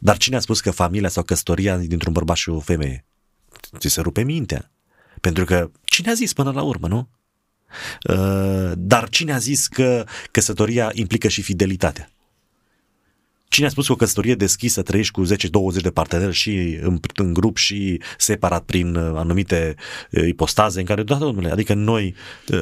Dar 0.00 0.16
cine 0.16 0.36
a 0.36 0.40
spus 0.40 0.60
că 0.60 0.70
familia 0.70 1.08
sau 1.08 1.22
căsătoria 1.22 1.76
dintr-un 1.76 2.12
bărbat 2.12 2.36
și 2.36 2.48
o 2.48 2.60
femeie? 2.60 3.04
Ți 3.78 3.88
se 3.88 4.00
rupe 4.00 4.22
mintea. 4.22 4.70
Pentru 5.20 5.44
că 5.44 5.70
cine 5.84 6.10
a 6.10 6.14
zis 6.14 6.32
până 6.32 6.50
la 6.50 6.62
urmă, 6.62 6.88
nu? 6.88 7.08
Uh, 8.08 8.72
dar 8.76 9.08
cine 9.08 9.32
a 9.32 9.38
zis 9.38 9.66
că 9.66 10.04
căsătoria 10.30 10.90
implică 10.94 11.28
și 11.28 11.42
fidelitatea? 11.42 12.10
Cine 13.48 13.66
a 13.66 13.70
spus 13.70 13.86
că 13.86 13.92
o 13.92 13.96
căsătorie 13.96 14.34
deschisă 14.34 14.82
trăiești 14.82 15.12
cu 15.12 15.24
10-20 15.24 15.28
de 15.82 15.90
parteneri 15.90 16.34
și 16.34 16.78
în, 16.80 17.00
în 17.14 17.32
grup 17.32 17.56
și 17.56 18.00
separat 18.18 18.62
prin 18.62 18.94
uh, 18.94 19.12
anumite 19.16 19.74
uh, 20.10 20.26
ipostaze 20.26 20.80
în 20.80 20.86
care, 20.86 21.02
da, 21.02 21.14
domnule, 21.14 21.50
adică 21.50 21.74
noi 21.74 22.14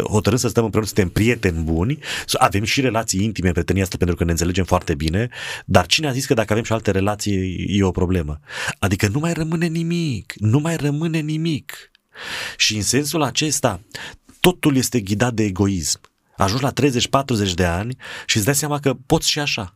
hotărâm 0.08 0.38
să 0.38 0.48
stăm 0.48 0.64
împreună, 0.64 0.88
suntem 0.88 1.08
prieteni 1.08 1.62
buni, 1.62 1.98
avem 2.32 2.64
și 2.64 2.80
relații 2.80 3.24
intime, 3.24 3.50
prietenia 3.50 3.82
asta 3.82 3.96
pentru 3.96 4.16
că 4.16 4.24
ne 4.24 4.30
înțelegem 4.30 4.64
foarte 4.64 4.94
bine, 4.94 5.28
dar 5.64 5.86
cine 5.86 6.08
a 6.08 6.12
zis 6.12 6.26
că 6.26 6.34
dacă 6.34 6.52
avem 6.52 6.64
și 6.64 6.72
alte 6.72 6.90
relații 6.90 7.66
e 7.68 7.82
o 7.82 7.90
problemă? 7.90 8.40
Adică 8.78 9.08
nu 9.08 9.18
mai 9.18 9.32
rămâne 9.32 9.66
nimic, 9.66 10.32
nu 10.36 10.58
mai 10.58 10.76
rămâne 10.76 11.18
nimic. 11.18 11.90
Și 12.56 12.76
în 12.76 12.82
sensul 12.82 13.22
acesta, 13.22 13.80
totul 14.44 14.76
este 14.76 15.00
ghidat 15.00 15.34
de 15.34 15.42
egoism. 15.42 16.00
Ajungi 16.36 16.62
la 16.62 16.72
30-40 17.50 17.54
de 17.54 17.64
ani 17.64 17.96
și 18.26 18.36
îți 18.36 18.44
dai 18.44 18.54
seama 18.54 18.78
că 18.78 18.94
poți 19.06 19.30
și 19.30 19.38
așa. 19.38 19.74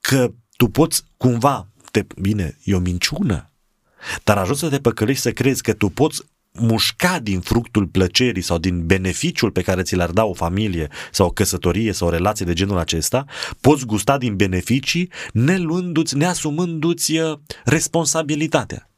Că 0.00 0.32
tu 0.56 0.68
poți 0.68 1.02
cumva, 1.16 1.68
te, 1.90 2.06
bine, 2.20 2.58
e 2.64 2.74
o 2.74 2.78
minciună, 2.78 3.50
dar 4.24 4.38
ajungi 4.38 4.60
să 4.60 4.68
te 4.68 4.78
păcălești 4.78 5.22
să 5.22 5.32
crezi 5.32 5.62
că 5.62 5.72
tu 5.72 5.88
poți 5.88 6.22
mușca 6.52 7.18
din 7.18 7.40
fructul 7.40 7.86
plăcerii 7.86 8.42
sau 8.42 8.58
din 8.58 8.86
beneficiul 8.86 9.50
pe 9.50 9.62
care 9.62 9.82
ți 9.82 9.96
l-ar 9.96 10.10
da 10.10 10.24
o 10.24 10.34
familie 10.34 10.88
sau 11.10 11.26
o 11.26 11.30
căsătorie 11.30 11.92
sau 11.92 12.08
o 12.08 12.10
relație 12.10 12.46
de 12.46 12.52
genul 12.52 12.78
acesta, 12.78 13.24
poți 13.60 13.86
gusta 13.86 14.18
din 14.18 14.36
beneficii 14.36 15.10
neluându-ți, 15.32 16.16
neasumându-ți 16.16 17.16
uh, 17.16 17.38
responsabilitatea. 17.64 18.91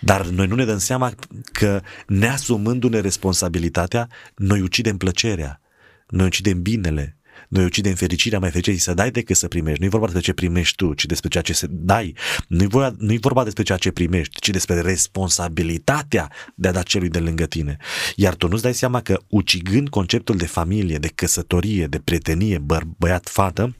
Dar 0.00 0.26
noi 0.26 0.46
nu 0.46 0.54
ne 0.54 0.64
dăm 0.64 0.78
seama 0.78 1.12
că 1.52 1.80
neasumându-ne 2.06 3.00
responsabilitatea, 3.00 4.08
noi 4.36 4.60
ucidem 4.60 4.96
plăcerea, 4.96 5.60
noi 6.08 6.26
ucidem 6.26 6.62
binele, 6.62 7.20
noi 7.48 7.64
ucidem 7.64 7.94
fericirea 7.94 8.38
mai 8.38 8.50
fericită 8.50 8.78
să 8.78 8.94
dai 8.94 9.10
decât 9.10 9.36
să 9.36 9.48
primești. 9.48 9.80
Nu 9.80 9.86
e 9.86 9.88
vorba 9.88 10.06
despre 10.06 10.22
ce 10.22 10.32
primești 10.32 10.76
tu, 10.76 10.94
ci 10.94 11.04
despre 11.04 11.28
ceea 11.28 11.42
ce 11.42 11.52
se 11.52 11.66
dai. 11.70 12.16
Nu 12.48 12.62
e 12.62 12.66
vorba, 12.66 12.94
nu 12.98 13.12
e 13.12 13.18
vorba 13.20 13.44
despre 13.44 13.62
ceea 13.62 13.78
ce 13.78 13.90
primești, 13.90 14.40
ci 14.40 14.48
despre 14.48 14.80
responsabilitatea 14.80 16.30
de 16.54 16.68
a 16.68 16.72
da 16.72 16.82
celui 16.82 17.08
de 17.08 17.18
lângă 17.18 17.46
tine. 17.46 17.76
Iar 18.16 18.34
tu 18.34 18.48
nu-ți 18.48 18.62
dai 18.62 18.74
seama 18.74 19.00
că 19.00 19.20
ucigând 19.28 19.88
conceptul 19.88 20.36
de 20.36 20.46
familie, 20.46 20.98
de 20.98 21.08
căsătorie, 21.14 21.86
de 21.86 21.98
prietenie, 21.98 22.58
bă- 22.58 22.96
băiat-fată, 22.98 23.76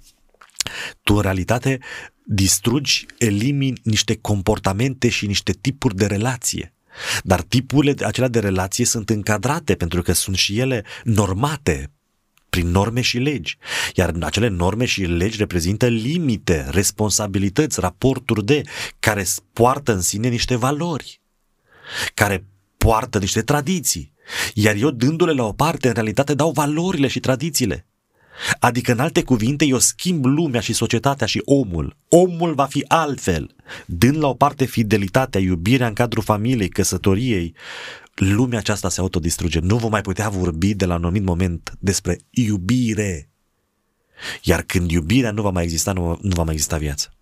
tu 1.02 1.14
în 1.14 1.20
realitate 1.20 1.78
distrugi, 2.24 3.06
elimini 3.18 3.80
niște 3.82 4.16
comportamente 4.16 5.08
și 5.08 5.26
niște 5.26 5.52
tipuri 5.52 5.96
de 5.96 6.06
relație. 6.06 6.74
Dar 7.22 7.42
tipurile 7.42 7.94
acelea 8.04 8.28
de 8.28 8.38
relație 8.38 8.84
sunt 8.84 9.10
încadrate 9.10 9.74
pentru 9.74 10.02
că 10.02 10.12
sunt 10.12 10.36
și 10.36 10.58
ele 10.58 10.84
normate 11.04 11.90
prin 12.50 12.70
norme 12.70 13.00
și 13.00 13.18
legi. 13.18 13.58
Iar 13.94 14.14
acele 14.20 14.48
norme 14.48 14.84
și 14.84 15.02
legi 15.02 15.36
reprezintă 15.36 15.86
limite, 15.86 16.66
responsabilități, 16.70 17.80
raporturi 17.80 18.44
de 18.44 18.62
care 18.98 19.26
poartă 19.52 19.92
în 19.92 20.00
sine 20.00 20.28
niște 20.28 20.56
valori, 20.56 21.20
care 22.14 22.44
poartă 22.76 23.18
niște 23.18 23.42
tradiții. 23.42 24.12
Iar 24.54 24.74
eu, 24.74 24.90
dându-le 24.90 25.32
la 25.32 25.44
o 25.44 25.52
parte, 25.52 25.88
în 25.88 25.94
realitate 25.94 26.34
dau 26.34 26.50
valorile 26.50 27.06
și 27.06 27.20
tradițiile. 27.20 27.86
Adică, 28.58 28.92
în 28.92 28.98
alte 28.98 29.22
cuvinte, 29.22 29.64
eu 29.64 29.78
schimb 29.78 30.24
lumea 30.24 30.60
și 30.60 30.72
societatea 30.72 31.26
și 31.26 31.42
omul. 31.44 31.96
Omul 32.08 32.54
va 32.54 32.64
fi 32.64 32.84
altfel. 32.88 33.54
Dând 33.86 34.16
la 34.16 34.28
o 34.28 34.34
parte 34.34 34.64
fidelitatea, 34.64 35.40
iubirea 35.40 35.86
în 35.86 35.94
cadrul 35.94 36.22
familiei, 36.22 36.68
căsătoriei, 36.68 37.54
lumea 38.14 38.58
aceasta 38.58 38.88
se 38.88 39.00
autodistruge. 39.00 39.58
Nu 39.58 39.76
vom 39.76 39.90
mai 39.90 40.00
putea 40.00 40.28
vorbi 40.28 40.74
de 40.74 40.84
la 40.84 40.94
un 40.94 41.04
anumit 41.04 41.22
moment 41.22 41.72
despre 41.78 42.18
iubire. 42.30 43.30
Iar 44.42 44.62
când 44.62 44.90
iubirea 44.90 45.30
nu 45.30 45.42
va 45.42 45.50
mai 45.50 45.62
exista, 45.62 45.92
nu, 45.92 46.18
nu 46.22 46.34
va 46.34 46.42
mai 46.42 46.52
exista 46.52 46.76
viață. 46.76 47.14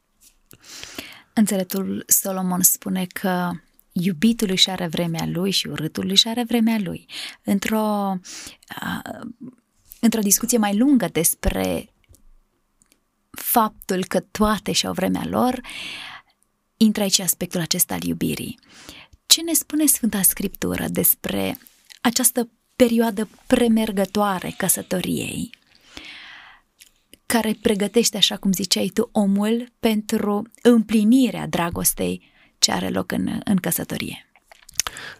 Înțeletul 1.33 2.05
Solomon 2.07 2.63
spune 2.63 3.07
că 3.13 3.51
iubitul 3.93 4.51
își 4.51 4.71
are 4.71 4.87
vremea 4.87 5.27
lui 5.27 5.51
și 5.51 5.67
urâtul 5.67 6.11
își 6.11 6.29
are 6.29 6.45
vremea 6.45 6.79
lui. 6.83 7.07
Într-o, 7.45 8.15
uh, 8.83 9.29
într-o 10.01 10.21
discuție 10.21 10.59
mai 10.59 10.77
lungă 10.77 11.09
despre 11.13 11.93
faptul 13.31 14.05
că 14.05 14.21
toate 14.21 14.73
și-au 14.73 14.93
vremea 14.93 15.25
lor, 15.25 15.61
intră 16.77 17.03
aici 17.03 17.19
aspectul 17.19 17.61
acesta 17.61 17.95
al 17.95 18.03
iubirii. 18.03 18.59
Ce 19.27 19.43
ne 19.43 19.53
spune 19.53 19.87
Sfânta 19.87 20.23
Scriptură 20.23 20.89
despre 20.89 21.59
această 22.01 22.51
perioadă 22.77 23.29
premergătoare 23.47 24.55
căsătoriei, 24.57 25.51
care 27.27 27.59
pregătește, 27.63 28.17
așa 28.17 28.37
cum 28.37 28.53
ziceai 28.53 28.91
tu, 28.95 29.09
omul 29.13 29.73
pentru 29.79 30.51
împlinirea 30.63 31.47
dragostei 31.47 32.31
ce 32.59 32.73
are 32.73 32.89
loc 32.89 33.13
în, 33.13 33.41
în 33.45 33.57
căsătorie? 33.57 34.28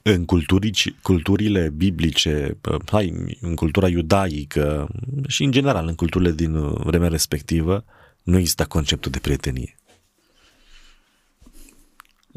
În 0.03 0.25
culturi, 0.25 0.95
culturile 1.03 1.71
biblice, 1.77 2.59
hai, 2.87 3.37
în 3.41 3.55
cultura 3.55 3.89
iudaică 3.89 4.89
și 5.27 5.45
în 5.45 5.51
general 5.51 5.87
în 5.87 5.95
culturile 5.95 6.33
din 6.33 6.73
vremea 6.73 7.09
respectivă, 7.09 7.85
nu 8.23 8.39
există 8.39 8.65
conceptul 8.65 9.11
de 9.11 9.19
prietenie. 9.19 9.79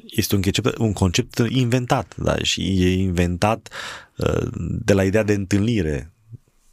Este 0.09 0.35
un 0.35 0.41
concept, 0.41 0.77
un 0.77 0.93
concept 0.93 1.37
inventat, 1.49 2.15
da, 2.17 2.37
și 2.37 2.61
e 2.61 2.91
inventat 2.93 3.69
uh, 4.17 4.47
de 4.79 4.93
la 4.93 5.03
ideea 5.03 5.23
de 5.23 5.33
întâlnire. 5.33 6.13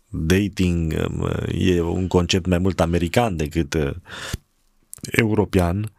Dating 0.09 0.95
uh, 1.21 1.43
e 1.59 1.81
un 1.81 2.07
concept 2.07 2.47
mai 2.47 2.59
mult 2.59 2.81
american 2.81 3.37
decât 3.37 3.75
uh, 3.75 3.95
european 5.01 5.93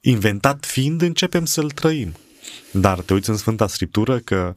inventat 0.00 0.64
fiind, 0.64 1.02
începem 1.02 1.44
să-l 1.44 1.70
trăim. 1.70 2.14
Dar 2.72 3.00
te 3.00 3.12
uiți 3.12 3.30
în 3.30 3.36
Sfânta 3.36 3.66
Scriptură 3.66 4.18
că 4.18 4.56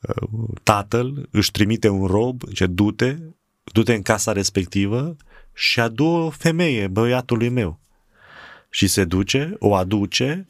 uh, 0.00 0.28
tatăl 0.62 1.28
își 1.30 1.50
trimite 1.50 1.88
un 1.88 2.06
rob, 2.06 2.42
ce 2.52 2.66
du-te, 2.66 3.16
du-te 3.64 3.94
în 3.94 4.02
casa 4.02 4.32
respectivă 4.32 5.16
și 5.52 5.80
adu 5.80 6.04
o 6.04 6.30
femeie 6.30 6.86
băiatului 6.86 7.48
meu. 7.48 7.78
Și 8.70 8.86
se 8.86 9.04
duce, 9.04 9.54
o 9.58 9.74
aduce, 9.74 10.46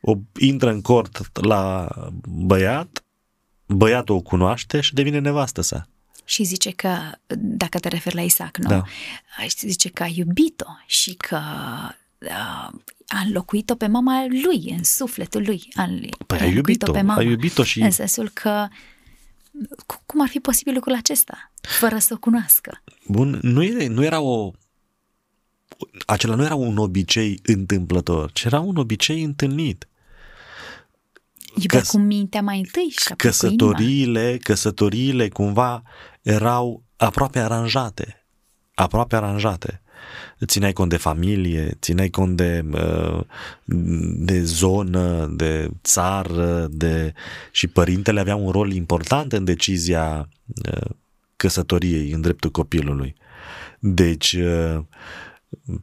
o 0.00 0.14
intră 0.38 0.70
în 0.70 0.80
cort 0.80 1.44
la 1.44 1.88
băiat, 2.28 3.04
băiatul 3.66 4.14
o 4.14 4.20
cunoaște 4.20 4.80
și 4.80 4.94
devine 4.94 5.18
nevastă 5.18 5.60
sa. 5.60 5.88
Și 6.24 6.42
zice 6.42 6.70
că, 6.70 6.98
dacă 7.36 7.78
te 7.78 7.88
referi 7.88 8.14
la 8.14 8.22
Isaac, 8.22 8.56
nu? 8.56 8.68
Da. 8.68 8.82
Zice 9.48 9.88
că 9.88 10.02
a 10.02 10.06
iubit-o 10.14 10.70
și 10.86 11.14
că 11.14 11.36
uh, 11.36 11.94
a 13.06 13.20
înlocuit-o 13.24 13.74
pe 13.74 13.86
mama 13.86 14.26
lui, 14.28 14.74
în 14.76 14.84
sufletul 14.84 15.42
lui. 15.46 15.68
A, 15.74 15.98
păi 16.26 16.38
a 16.38 16.46
iubit-o, 16.46 16.92
pe 16.92 17.02
mama, 17.02 17.20
a 17.20 17.22
iubit-o 17.22 17.62
și... 17.62 17.80
În 17.80 17.90
sensul 17.90 18.28
că 18.28 18.68
cum 20.06 20.20
ar 20.20 20.28
fi 20.28 20.40
posibil 20.40 20.74
lucrul 20.74 20.94
acesta, 20.94 21.52
fără 21.60 21.98
să 21.98 22.14
o 22.14 22.18
cunoască? 22.18 22.82
Bun, 23.06 23.38
nu, 23.42 23.62
era, 23.62 23.88
nu 23.88 24.04
era 24.04 24.20
o... 24.20 24.50
Acela 26.06 26.34
nu 26.34 26.44
era 26.44 26.54
un 26.54 26.76
obicei 26.76 27.40
întâmplător, 27.42 28.32
ci 28.32 28.44
era 28.44 28.60
un 28.60 28.76
obicei 28.76 29.22
întâlnit. 29.22 29.88
Iubea 31.54 31.78
Căs- 31.78 31.88
cu 31.88 31.98
mintea 31.98 32.42
mai 32.42 32.58
întâi 32.58 32.88
și 32.88 33.14
căsătoriile, 33.16 34.38
căsătoriile 34.42 35.28
cumva 35.28 35.82
erau 36.22 36.82
aproape 36.96 37.38
aranjate. 37.38 38.26
Aproape 38.74 39.16
aranjate 39.16 39.80
țineai 40.46 40.72
cont 40.72 40.90
de 40.90 40.96
familie, 40.96 41.76
țineai 41.80 42.08
cont 42.08 42.36
de, 42.36 42.64
uh, 42.72 43.20
de 44.16 44.42
zonă, 44.42 45.32
de 45.36 45.70
țară, 45.82 46.66
de... 46.70 47.12
și 47.50 47.66
părintele 47.66 48.20
avea 48.20 48.36
un 48.36 48.50
rol 48.50 48.72
important 48.72 49.32
în 49.32 49.44
decizia 49.44 50.28
uh, 50.72 50.90
căsătoriei 51.36 52.10
în 52.10 52.20
dreptul 52.20 52.50
copilului. 52.50 53.14
Deci, 53.78 54.32
uh, 54.32 54.78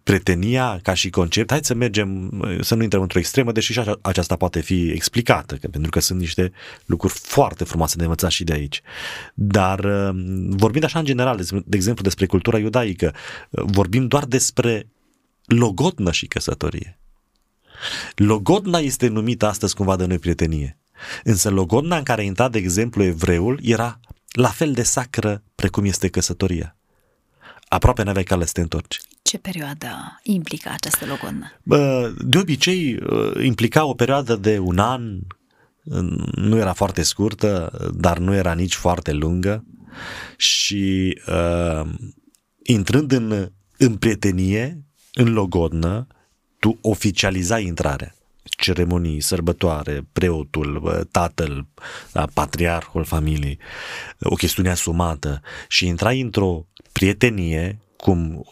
pretenia 0.04 0.80
ca 0.84 0.94
și 0.94 1.10
concept, 1.10 1.50
hai 1.50 1.60
să 1.64 1.74
mergem, 1.74 2.32
să 2.62 2.76
nu 2.76 2.84
intrăm 2.84 3.02
într-o 3.02 3.20
extremă, 3.20 3.52
deși 3.52 3.74
și 3.74 3.82
aceasta 4.02 4.36
poate 4.36 4.62
fi 4.62 4.90
explicată, 4.90 5.56
că, 5.56 5.68
pentru 5.68 5.92
că 5.92 6.00
sunt 6.00 6.20
niște 6.20 6.52
lucruri 6.86 7.14
foarte 7.14 7.64
frumoase 7.64 7.96
de 7.96 8.04
învățat 8.04 8.32
și 8.32 8.44
de 8.44 8.54
aici. 8.54 8.82
Dar 9.34 9.80
uh, 9.80 10.10
vorbind 10.50 10.84
așa 10.84 11.00
în 11.00 11.06
general, 11.06 11.38
de 11.66 11.76
exemplu 11.78 12.04
despre 12.04 12.26
cultura 12.26 12.58
iudaică, 12.58 13.14
uh, 13.50 13.64
vorbim 13.66 14.08
doar 14.08 14.26
despre 14.26 14.88
logodnă 15.46 16.12
și 16.12 16.28
căsătorie. 16.28 17.00
Logodna 18.16 18.80
este 18.80 19.08
numită 19.08 19.48
astăzi 19.48 19.76
cumva 19.76 19.96
de 19.96 20.06
noi 20.06 20.20
prietenie. 20.20 20.78
Însă 21.24 21.50
logodna 21.50 21.98
în 21.98 22.04
care 22.04 22.22
a 22.22 22.24
intrat, 22.24 22.52
de 22.52 22.58
exemplu, 22.58 23.04
evreul 23.04 23.60
era 23.64 24.00
la 24.32 24.50
fel 24.50 24.72
de 24.72 24.84
sacră 24.84 25.44
precum 25.56 25.86
este 25.86 26.08
căsătoria. 26.08 26.76
Aproape 27.68 28.04
n-aveai 28.04 28.24
cale 28.24 28.46
să 28.46 28.52
te 28.52 28.62
întorci. 28.62 29.00
Ce 29.24 29.38
perioadă 29.38 30.20
implica 30.24 30.72
această 30.72 31.06
logodnă? 31.06 31.52
De 32.26 32.38
obicei, 32.38 32.96
uh, 32.96 33.44
implica 33.44 33.86
o 33.86 33.94
perioadă 33.94 34.36
de 34.36 34.58
un 34.58 34.80
an, 34.80 35.20
nu 36.32 36.58
era 36.58 36.74
foarte 36.74 37.04
scurtă, 37.04 37.72
dar 37.96 38.18
nu 38.18 38.34
era 38.34 38.54
nici 38.54 38.76
foarte 38.76 39.12
lungă 39.12 39.66
și 40.38 41.14
uh, 41.28 41.90
intrând 42.64 43.12
în, 43.12 43.52
în 43.78 43.96
prietenie, 43.96 44.84
în 45.14 45.34
logodnă, 45.34 46.08
tu 46.60 46.78
oficializai 46.82 47.66
intrarea 47.66 48.16
ceremonii, 48.44 49.22
sărbătoare, 49.22 50.08
preotul, 50.14 50.82
uh, 50.84 51.00
tatăl, 51.12 51.68
da, 52.12 52.28
patriarhul 52.34 53.04
familiei, 53.04 53.58
o 54.20 54.36
chestiune 54.36 54.70
asumată 54.70 55.42
și 55.68 55.88
intrai 55.88 56.22
într-o 56.22 56.68
prietenie 56.92 57.83
cum 58.04 58.46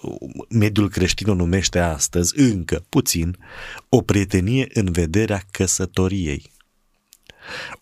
mediul 0.49 0.89
creștin 0.89 1.27
o 1.27 1.33
numește 1.33 1.79
astăzi, 1.79 2.39
încă 2.39 2.85
puțin, 2.89 3.37
o 3.89 4.01
prietenie 4.01 4.67
în 4.73 4.91
vederea 4.91 5.43
căsătoriei. 5.51 6.51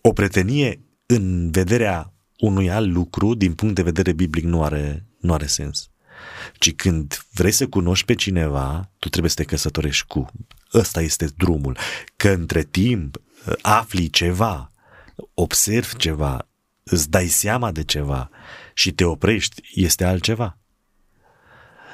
O 0.00 0.12
prietenie 0.12 0.80
în 1.06 1.50
vederea 1.50 2.12
unui 2.38 2.70
alt 2.70 2.92
lucru, 2.92 3.34
din 3.34 3.54
punct 3.54 3.74
de 3.74 3.82
vedere 3.82 4.12
biblic, 4.12 4.44
nu 4.44 4.62
are, 4.62 5.06
nu 5.20 5.32
are 5.32 5.46
sens. 5.46 5.90
Ci 6.58 6.74
când 6.74 7.26
vrei 7.32 7.52
să 7.52 7.66
cunoști 7.66 8.04
pe 8.04 8.14
cineva, 8.14 8.90
tu 8.98 9.08
trebuie 9.08 9.30
să 9.30 9.36
te 9.36 9.44
căsătorești 9.44 10.06
cu. 10.06 10.26
Ăsta 10.74 11.00
este 11.00 11.28
drumul. 11.36 11.76
Că 12.16 12.28
între 12.28 12.62
timp 12.62 13.22
afli 13.62 14.10
ceva, 14.10 14.70
observi 15.34 15.96
ceva, 15.96 16.48
îți 16.82 17.10
dai 17.10 17.26
seama 17.26 17.72
de 17.72 17.84
ceva 17.84 18.30
și 18.74 18.92
te 18.92 19.04
oprești, 19.04 19.62
este 19.74 20.04
altceva. 20.04 20.59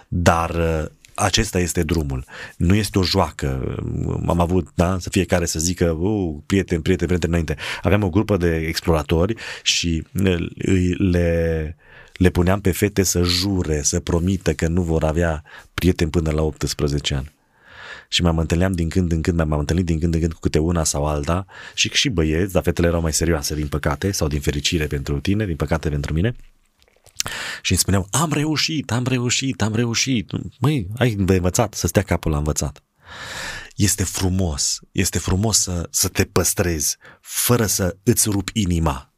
Dar 0.09 0.51
uh, 0.51 0.85
acesta 1.17 1.59
este 1.59 1.83
drumul. 1.83 2.25
Nu 2.57 2.75
este 2.75 2.99
o 2.99 3.03
joacă. 3.03 3.77
Am 4.27 4.41
avut, 4.41 4.69
da, 4.75 4.99
să 4.99 5.09
fiecare 5.11 5.47
să 5.47 5.59
zică, 5.59 5.91
uh, 5.91 6.37
prieten, 6.47 6.81
prieten, 6.81 7.07
prieten 7.07 7.29
înainte. 7.29 7.57
Aveam 7.83 8.03
o 8.03 8.11
grupă 8.11 8.37
de 8.37 8.57
exploratori 8.57 9.35
și 9.63 10.05
le, 10.99 11.77
le 12.15 12.31
puneam 12.31 12.61
pe 12.61 12.71
fete 12.71 13.03
să 13.03 13.23
jure, 13.23 13.83
să 13.83 14.01
promită 14.01 14.55
că 14.55 14.69
nu 14.69 14.83
vor 14.83 15.05
avea 15.05 15.43
prieteni 15.75 16.11
până 16.11 16.31
la 16.31 16.43
18 16.43 17.15
ani. 17.15 17.35
Și 18.09 18.23
m-am 18.23 18.39
întâlneam 18.39 18.73
din 18.73 18.89
când 18.89 19.13
în 19.13 19.21
când, 19.21 19.43
m-am 19.43 19.59
întâlnit 19.59 19.85
din 19.85 19.99
când 19.99 20.15
în 20.15 20.21
când 20.21 20.33
cu 20.33 20.41
câte 20.41 20.59
una 20.59 20.85
sau 20.85 21.07
alta 21.07 21.47
și 21.75 21.89
și 21.93 22.09
băieți, 22.09 22.53
dar 22.53 22.63
fetele 22.63 22.87
erau 22.87 23.01
mai 23.01 23.13
serioase 23.13 23.55
din 23.55 23.67
păcate 23.67 24.11
sau 24.11 24.29
din 24.29 24.41
fericire 24.41 24.87
pentru 24.87 25.21
tine, 25.21 25.47
din 25.47 25.57
păcate 25.57 25.89
pentru 25.89 26.13
mine 26.13 26.37
și 27.63 27.71
îmi 27.71 27.81
spuneau, 27.81 28.09
am 28.11 28.33
reușit, 28.33 28.93
am 28.93 29.05
reușit, 29.07 29.63
am 29.63 29.75
reușit. 29.75 30.31
Măi, 30.61 30.87
ai 30.97 31.13
învățat 31.13 31.75
să 31.75 31.87
stea 31.87 32.03
capul 32.03 32.31
la 32.31 32.37
învățat. 32.37 32.85
Este 33.75 34.05
frumos, 34.05 34.79
este 34.93 35.19
frumos 35.19 35.59
să, 35.59 35.89
să 35.91 36.09
te 36.09 36.25
păstrezi 36.25 36.97
fără 37.21 37.67
să 37.67 37.97
îți 38.03 38.29
rupi 38.29 38.61
inima. 38.61 39.15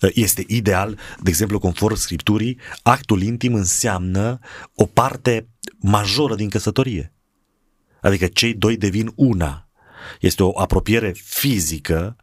Este 0.00 0.44
ideal, 0.46 0.98
de 1.22 1.28
exemplu, 1.28 1.58
conform 1.58 1.94
Scripturii, 1.94 2.58
actul 2.82 3.22
intim 3.22 3.54
înseamnă 3.54 4.38
o 4.74 4.86
parte 4.86 5.48
majoră 5.78 6.34
din 6.34 6.48
căsătorie. 6.48 7.12
Adică 8.00 8.26
cei 8.26 8.54
doi 8.54 8.76
devin 8.76 9.12
una. 9.14 9.68
Este 10.20 10.42
o 10.42 10.60
apropiere 10.60 11.12
fizică 11.24 12.16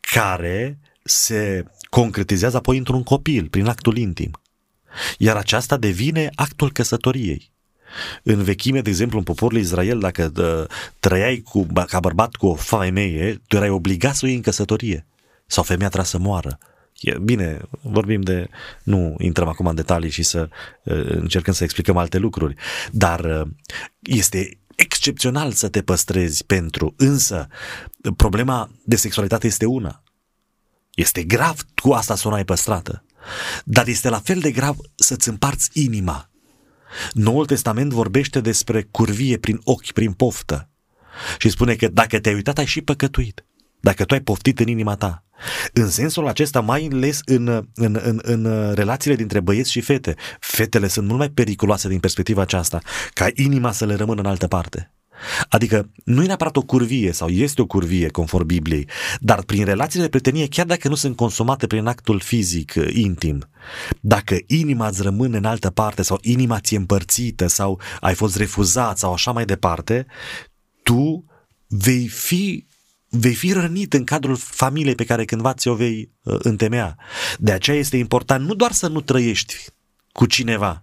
care 0.00 0.78
se 1.04 1.64
concretizează 1.90 2.56
apoi 2.56 2.78
într-un 2.78 3.02
copil, 3.02 3.48
prin 3.48 3.66
actul 3.66 3.96
intim. 3.96 4.30
Iar 5.18 5.36
aceasta 5.36 5.76
devine 5.76 6.30
actul 6.34 6.72
căsătoriei. 6.72 7.52
În 8.22 8.42
vechime, 8.42 8.80
de 8.80 8.90
exemplu, 8.90 9.18
în 9.18 9.24
poporul 9.24 9.58
Israel, 9.58 9.98
dacă 9.98 10.32
uh, 10.36 10.76
trăiai 11.00 11.42
cu, 11.44 11.66
ca 11.86 12.00
bărbat 12.00 12.34
cu 12.34 12.46
o 12.46 12.54
femeie, 12.54 13.42
tu 13.46 13.56
erai 13.56 13.68
obligat 13.68 14.14
să 14.14 14.20
o 14.24 14.26
iei 14.26 14.36
în 14.36 14.42
căsătorie. 14.42 15.06
Sau 15.46 15.62
femeia 15.62 15.88
trebuia 15.88 16.10
să 16.10 16.18
moară. 16.18 16.58
E, 17.00 17.18
bine, 17.18 17.60
vorbim 17.80 18.20
de... 18.20 18.48
Nu 18.82 19.14
intrăm 19.18 19.48
acum 19.48 19.66
în 19.66 19.74
detalii 19.74 20.10
și 20.10 20.22
să 20.22 20.48
uh, 20.82 21.04
încercăm 21.06 21.54
să 21.54 21.64
explicăm 21.64 21.96
alte 21.96 22.18
lucruri. 22.18 22.54
Dar 22.90 23.20
uh, 23.20 23.46
este 24.02 24.58
excepțional 24.76 25.52
să 25.52 25.68
te 25.68 25.82
păstrezi 25.82 26.44
pentru, 26.44 26.94
însă 26.96 27.48
problema 28.16 28.70
de 28.84 28.96
sexualitate 28.96 29.46
este 29.46 29.66
una. 29.66 30.02
Este 30.94 31.22
grav 31.22 31.60
cu 31.82 31.92
asta 31.92 32.16
să 32.16 32.28
o 32.28 32.32
ai 32.32 32.44
păstrată. 32.44 33.04
Dar 33.64 33.86
este 33.86 34.08
la 34.08 34.18
fel 34.18 34.38
de 34.38 34.50
grav 34.50 34.76
să-ți 34.94 35.28
împarți 35.28 35.70
inima. 35.72 36.30
Noul 37.12 37.46
Testament 37.46 37.92
vorbește 37.92 38.40
despre 38.40 38.82
curvie 38.90 39.38
prin 39.38 39.60
ochi, 39.64 39.92
prin 39.92 40.12
poftă. 40.12 40.68
Și 41.38 41.48
spune 41.48 41.74
că 41.74 41.88
dacă 41.88 42.20
te-ai 42.20 42.34
uitat, 42.34 42.58
ai 42.58 42.66
și 42.66 42.80
păcătuit. 42.80 43.44
Dacă 43.80 44.04
tu 44.04 44.14
ai 44.14 44.20
poftit 44.20 44.60
în 44.60 44.68
inima 44.68 44.96
ta. 44.96 45.24
În 45.72 45.90
sensul 45.90 46.28
acesta, 46.28 46.60
mai 46.60 46.88
ales 46.92 47.20
în, 47.24 47.46
în, 47.74 47.98
în, 48.02 48.20
în 48.22 48.72
relațiile 48.74 49.16
dintre 49.16 49.40
băieți 49.40 49.70
și 49.70 49.80
fete. 49.80 50.14
Fetele 50.40 50.88
sunt 50.88 51.06
mult 51.06 51.18
mai 51.18 51.30
periculoase 51.30 51.88
din 51.88 52.00
perspectiva 52.00 52.42
aceasta, 52.42 52.80
ca 53.12 53.26
inima 53.34 53.72
să 53.72 53.86
le 53.86 53.94
rămână 53.94 54.20
în 54.20 54.26
altă 54.26 54.46
parte. 54.46 54.92
Adică 55.48 55.90
nu 56.04 56.22
e 56.22 56.26
neapărat 56.26 56.56
o 56.56 56.62
curvie 56.62 57.12
sau 57.12 57.28
este 57.28 57.62
o 57.62 57.66
curvie 57.66 58.08
conform 58.08 58.46
Bibliei, 58.46 58.88
dar 59.20 59.42
prin 59.42 59.64
relațiile 59.64 60.04
de 60.04 60.10
prietenie, 60.10 60.48
chiar 60.48 60.66
dacă 60.66 60.88
nu 60.88 60.94
sunt 60.94 61.16
consumate 61.16 61.66
prin 61.66 61.86
actul 61.86 62.20
fizic 62.20 62.72
uh, 62.76 62.88
intim, 62.92 63.48
dacă 64.00 64.36
inima 64.46 64.88
îți 64.88 65.02
rămâne 65.02 65.36
în 65.36 65.44
altă 65.44 65.70
parte 65.70 66.02
sau 66.02 66.18
inima 66.22 66.60
ți-e 66.60 66.76
împărțită 66.76 67.46
sau 67.46 67.80
ai 68.00 68.14
fost 68.14 68.36
refuzat 68.36 68.98
sau 68.98 69.12
așa 69.12 69.32
mai 69.32 69.44
departe, 69.44 70.06
tu 70.82 71.24
vei 71.66 72.08
fi 72.08 72.66
vei 73.08 73.34
fi 73.34 73.52
rănit 73.52 73.92
în 73.92 74.04
cadrul 74.04 74.36
familiei 74.36 74.94
pe 74.94 75.04
care 75.04 75.24
cândva 75.24 75.52
ți-o 75.52 75.74
vei 75.74 76.10
uh, 76.22 76.36
întemeia. 76.38 76.98
De 77.38 77.52
aceea 77.52 77.76
este 77.76 77.96
important 77.96 78.46
nu 78.46 78.54
doar 78.54 78.72
să 78.72 78.88
nu 78.88 79.00
trăiești 79.00 79.56
cu 80.12 80.26
cineva, 80.26 80.82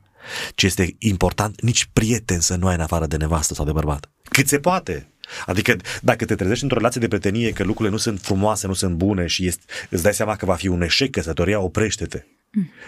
ci 0.56 0.64
este 0.64 0.96
important 0.98 1.62
nici 1.62 1.90
prieten 1.94 2.40
să 2.40 2.56
nu 2.56 2.68
ai 2.68 2.76
în 2.76 2.82
afară 2.82 3.06
de 3.06 3.18
nevastă 3.18 3.54
sau 3.54 3.66
de 3.66 3.72
bărbat. 3.72 4.12
Cât 4.24 4.48
se 4.48 4.60
poate. 4.60 5.12
Adică 5.46 5.76
dacă 6.02 6.26
te 6.26 6.36
trezești 6.36 6.64
într-o 6.64 6.78
relație 6.78 7.02
de 7.02 7.08
prietenie 7.08 7.52
că 7.52 7.64
lucrurile 7.64 7.94
nu 7.94 7.98
sunt 7.98 8.22
frumoase, 8.22 8.68
nu 8.68 8.74
sunt 8.74 8.96
bune 8.96 9.28
și 9.28 9.46
este, 9.46 9.64
îți 9.90 10.04
dai 10.04 10.14
seama 10.14 10.36
că 10.36 10.46
va 10.46 10.56
fi 10.56 10.68
un 10.68 10.82
eșec 10.82 11.12
căsătoria, 11.12 11.60
oprește-te. 11.60 12.24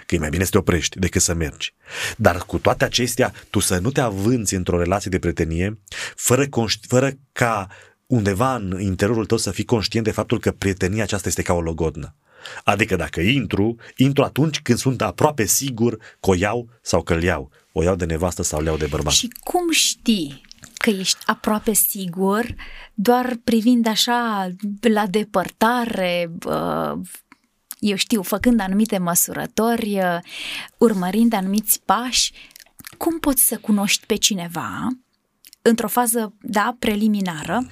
Că 0.05 0.15
e 0.15 0.17
mai 0.17 0.29
bine 0.29 0.43
să 0.43 0.49
te 0.49 0.57
oprești 0.57 0.99
decât 0.99 1.21
să 1.21 1.33
mergi. 1.33 1.73
Dar 2.17 2.37
cu 2.37 2.57
toate 2.57 2.85
acestea, 2.85 3.33
tu 3.49 3.59
să 3.59 3.77
nu 3.77 3.91
te 3.91 4.01
avânți 4.01 4.55
într-o 4.55 4.77
relație 4.77 5.09
de 5.09 5.19
prietenie 5.19 5.79
fără, 6.15 6.47
conști, 6.47 6.87
fără 6.87 7.11
ca 7.31 7.67
undeva 8.05 8.55
în 8.55 8.79
interiorul 8.79 9.25
tău 9.25 9.37
să 9.37 9.51
fii 9.51 9.65
conștient 9.65 10.05
de 10.05 10.11
faptul 10.11 10.39
că 10.39 10.51
prietenia 10.51 11.03
aceasta 11.03 11.27
este 11.27 11.41
ca 11.41 11.53
o 11.53 11.61
logodnă. 11.61 12.15
Adică 12.63 12.95
dacă 12.95 13.21
intru, 13.21 13.75
intru 13.95 14.23
atunci 14.23 14.61
când 14.61 14.77
sunt 14.77 15.01
aproape 15.01 15.45
sigur 15.45 15.97
că 15.97 16.29
o 16.29 16.35
iau 16.35 16.69
sau 16.81 17.01
că 17.01 17.13
îl 17.13 17.23
iau. 17.23 17.51
O 17.71 17.83
iau 17.83 17.95
de 17.95 18.05
nevastă 18.05 18.43
sau 18.43 18.59
îl 18.59 18.65
iau 18.65 18.77
de 18.77 18.85
bărbat. 18.85 19.13
Și 19.13 19.27
cum 19.43 19.71
știi 19.71 20.41
că 20.73 20.89
ești 20.89 21.17
aproape 21.25 21.73
sigur 21.73 22.55
doar 22.93 23.37
privind 23.43 23.87
așa 23.87 24.49
la 24.81 25.07
depărtare, 25.07 26.31
eu 27.79 27.95
știu, 27.95 28.21
făcând 28.21 28.59
anumite 28.59 28.97
măsurători, 28.97 29.99
urmărind 30.77 31.33
anumiți 31.33 31.81
pași, 31.85 32.33
cum 32.97 33.19
poți 33.19 33.47
să 33.47 33.57
cunoști 33.57 34.05
pe 34.05 34.15
cineva 34.15 34.87
într-o 35.61 35.87
fază, 35.87 36.33
da, 36.41 36.75
preliminară, 36.79 37.67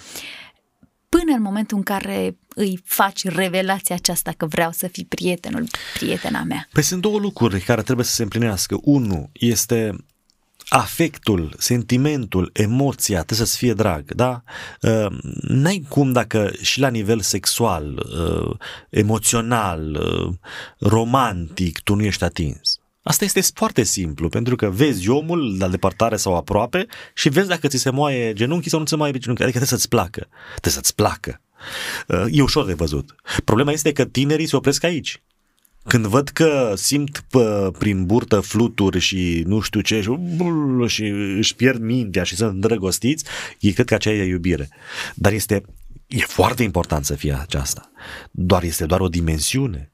până 1.18 1.36
în 1.36 1.42
momentul 1.42 1.78
în 1.78 1.84
care 1.84 2.38
îi 2.56 2.82
faci 2.84 3.24
revelația 3.24 3.96
aceasta 3.96 4.32
că 4.38 4.46
vreau 4.46 4.72
să 4.72 4.88
fii 4.88 5.06
prietenul, 5.06 5.68
prietena 5.94 6.44
mea? 6.44 6.68
Păi 6.72 6.84
sunt 6.84 7.02
două 7.02 7.20
lucruri 7.20 7.62
care 7.62 7.82
trebuie 7.82 8.06
să 8.06 8.14
se 8.14 8.24
împlinească. 8.24 8.78
Unu 8.82 9.30
este 9.34 9.96
afectul, 10.68 11.56
sentimentul, 11.58 12.50
emoția 12.54 13.24
trebuie 13.24 13.48
să-ți 13.48 13.58
fie 13.58 13.74
drag, 13.74 14.14
da? 14.14 14.44
Uh, 14.82 15.06
n-ai 15.42 15.86
cum 15.90 16.12
dacă 16.12 16.52
și 16.62 16.80
la 16.80 16.88
nivel 16.88 17.20
sexual, 17.20 18.08
uh, 18.20 18.58
emoțional, 18.90 19.96
uh, 19.96 20.34
romantic, 20.80 21.80
tu 21.80 21.96
nu 21.96 22.04
ești 22.04 22.24
atins. 22.24 22.81
Asta 23.04 23.26
este 23.26 23.42
foarte 23.54 23.84
simplu, 23.84 24.30
pentru 24.30 24.56
că 24.56 24.70
vezi 24.70 25.10
omul 25.10 25.58
la 25.58 25.68
depărtare 25.68 26.16
sau 26.16 26.36
aproape 26.36 26.86
și 27.14 27.30
vezi 27.30 27.48
dacă 27.48 27.68
ți 27.68 27.78
se 27.78 27.90
moaie 27.90 28.34
genunchii 28.34 28.70
sau 28.70 28.80
nu 28.80 28.86
ți 28.86 28.92
se 28.92 28.98
moaie 28.98 29.12
genunchii. 29.12 29.44
Adică 29.44 29.60
trebuie 29.60 29.80
să-ți 29.80 29.90
placă. 29.90 30.28
Trebuie 30.50 30.74
să-ți 30.74 30.96
placă. 30.96 31.42
Uh, 32.08 32.26
e 32.30 32.42
ușor 32.42 32.66
de 32.66 32.74
văzut. 32.74 33.16
Problema 33.44 33.72
este 33.72 33.92
că 33.92 34.06
tinerii 34.06 34.48
se 34.48 34.56
opresc 34.56 34.84
aici. 34.84 35.22
Când 35.84 36.06
văd 36.06 36.30
că 36.30 36.74
simt 36.76 37.24
pă, 37.30 37.74
prin 37.78 38.06
burtă 38.06 38.40
fluturi 38.40 39.00
și 39.00 39.44
nu 39.46 39.60
știu 39.60 39.82
ce 39.82 40.02
și, 40.02 40.18
și 40.88 41.04
își 41.38 41.56
pierd 41.56 41.82
mintea 41.82 42.24
și 42.24 42.36
sunt 42.36 42.52
îndrăgostiți, 42.52 43.26
ei 43.60 43.72
cred 43.72 43.86
că 43.86 43.94
aceea 43.94 44.16
e 44.16 44.28
iubire. 44.28 44.70
Dar 45.16 45.32
este, 45.32 45.64
e 46.08 46.20
foarte 46.20 46.64
important 46.64 47.06
să 47.06 47.16
fie 47.16 47.34
aceasta. 47.34 47.92
Doar 48.32 48.64
este 48.64 48.86
doar 48.86 49.00
o 49.00 49.10
dimensiune 49.10 49.92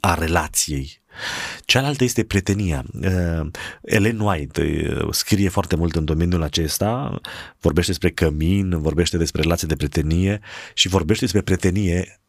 a 0.00 0.14
relației 0.14 0.99
Cealaltă 1.64 2.04
este 2.04 2.24
prietenia. 2.24 2.84
Uh, 3.02 3.46
Ellen 3.82 4.20
White 4.20 4.62
uh, 4.62 5.08
scrie 5.10 5.48
foarte 5.48 5.76
mult 5.76 5.96
în 5.96 6.04
domeniul 6.04 6.42
acesta, 6.42 7.20
vorbește 7.60 7.90
despre 7.90 8.10
cămin, 8.10 8.80
vorbește 8.80 9.16
despre 9.16 9.42
relații 9.42 9.66
de 9.66 9.76
prietenie 9.76 10.40
și 10.74 10.88
vorbește 10.88 11.24
despre 11.24 11.42
prietenie 11.42 12.20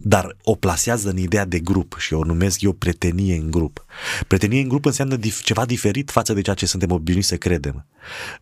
dar 0.00 0.36
o 0.42 0.54
plasează 0.54 1.10
în 1.10 1.16
ideea 1.16 1.44
de 1.44 1.58
grup 1.58 1.96
și 1.98 2.14
o 2.14 2.24
numesc 2.24 2.60
eu 2.60 2.72
prietenie 2.72 3.36
în 3.36 3.50
grup. 3.50 3.84
Prietenie 4.26 4.60
în 4.60 4.68
grup 4.68 4.84
înseamnă 4.84 5.16
dif- 5.16 5.42
ceva 5.42 5.64
diferit 5.64 6.10
față 6.10 6.32
de 6.32 6.40
ceea 6.40 6.56
ce 6.56 6.66
suntem 6.66 6.90
obișnuiți 6.90 7.28
să 7.28 7.36
credem. 7.36 7.86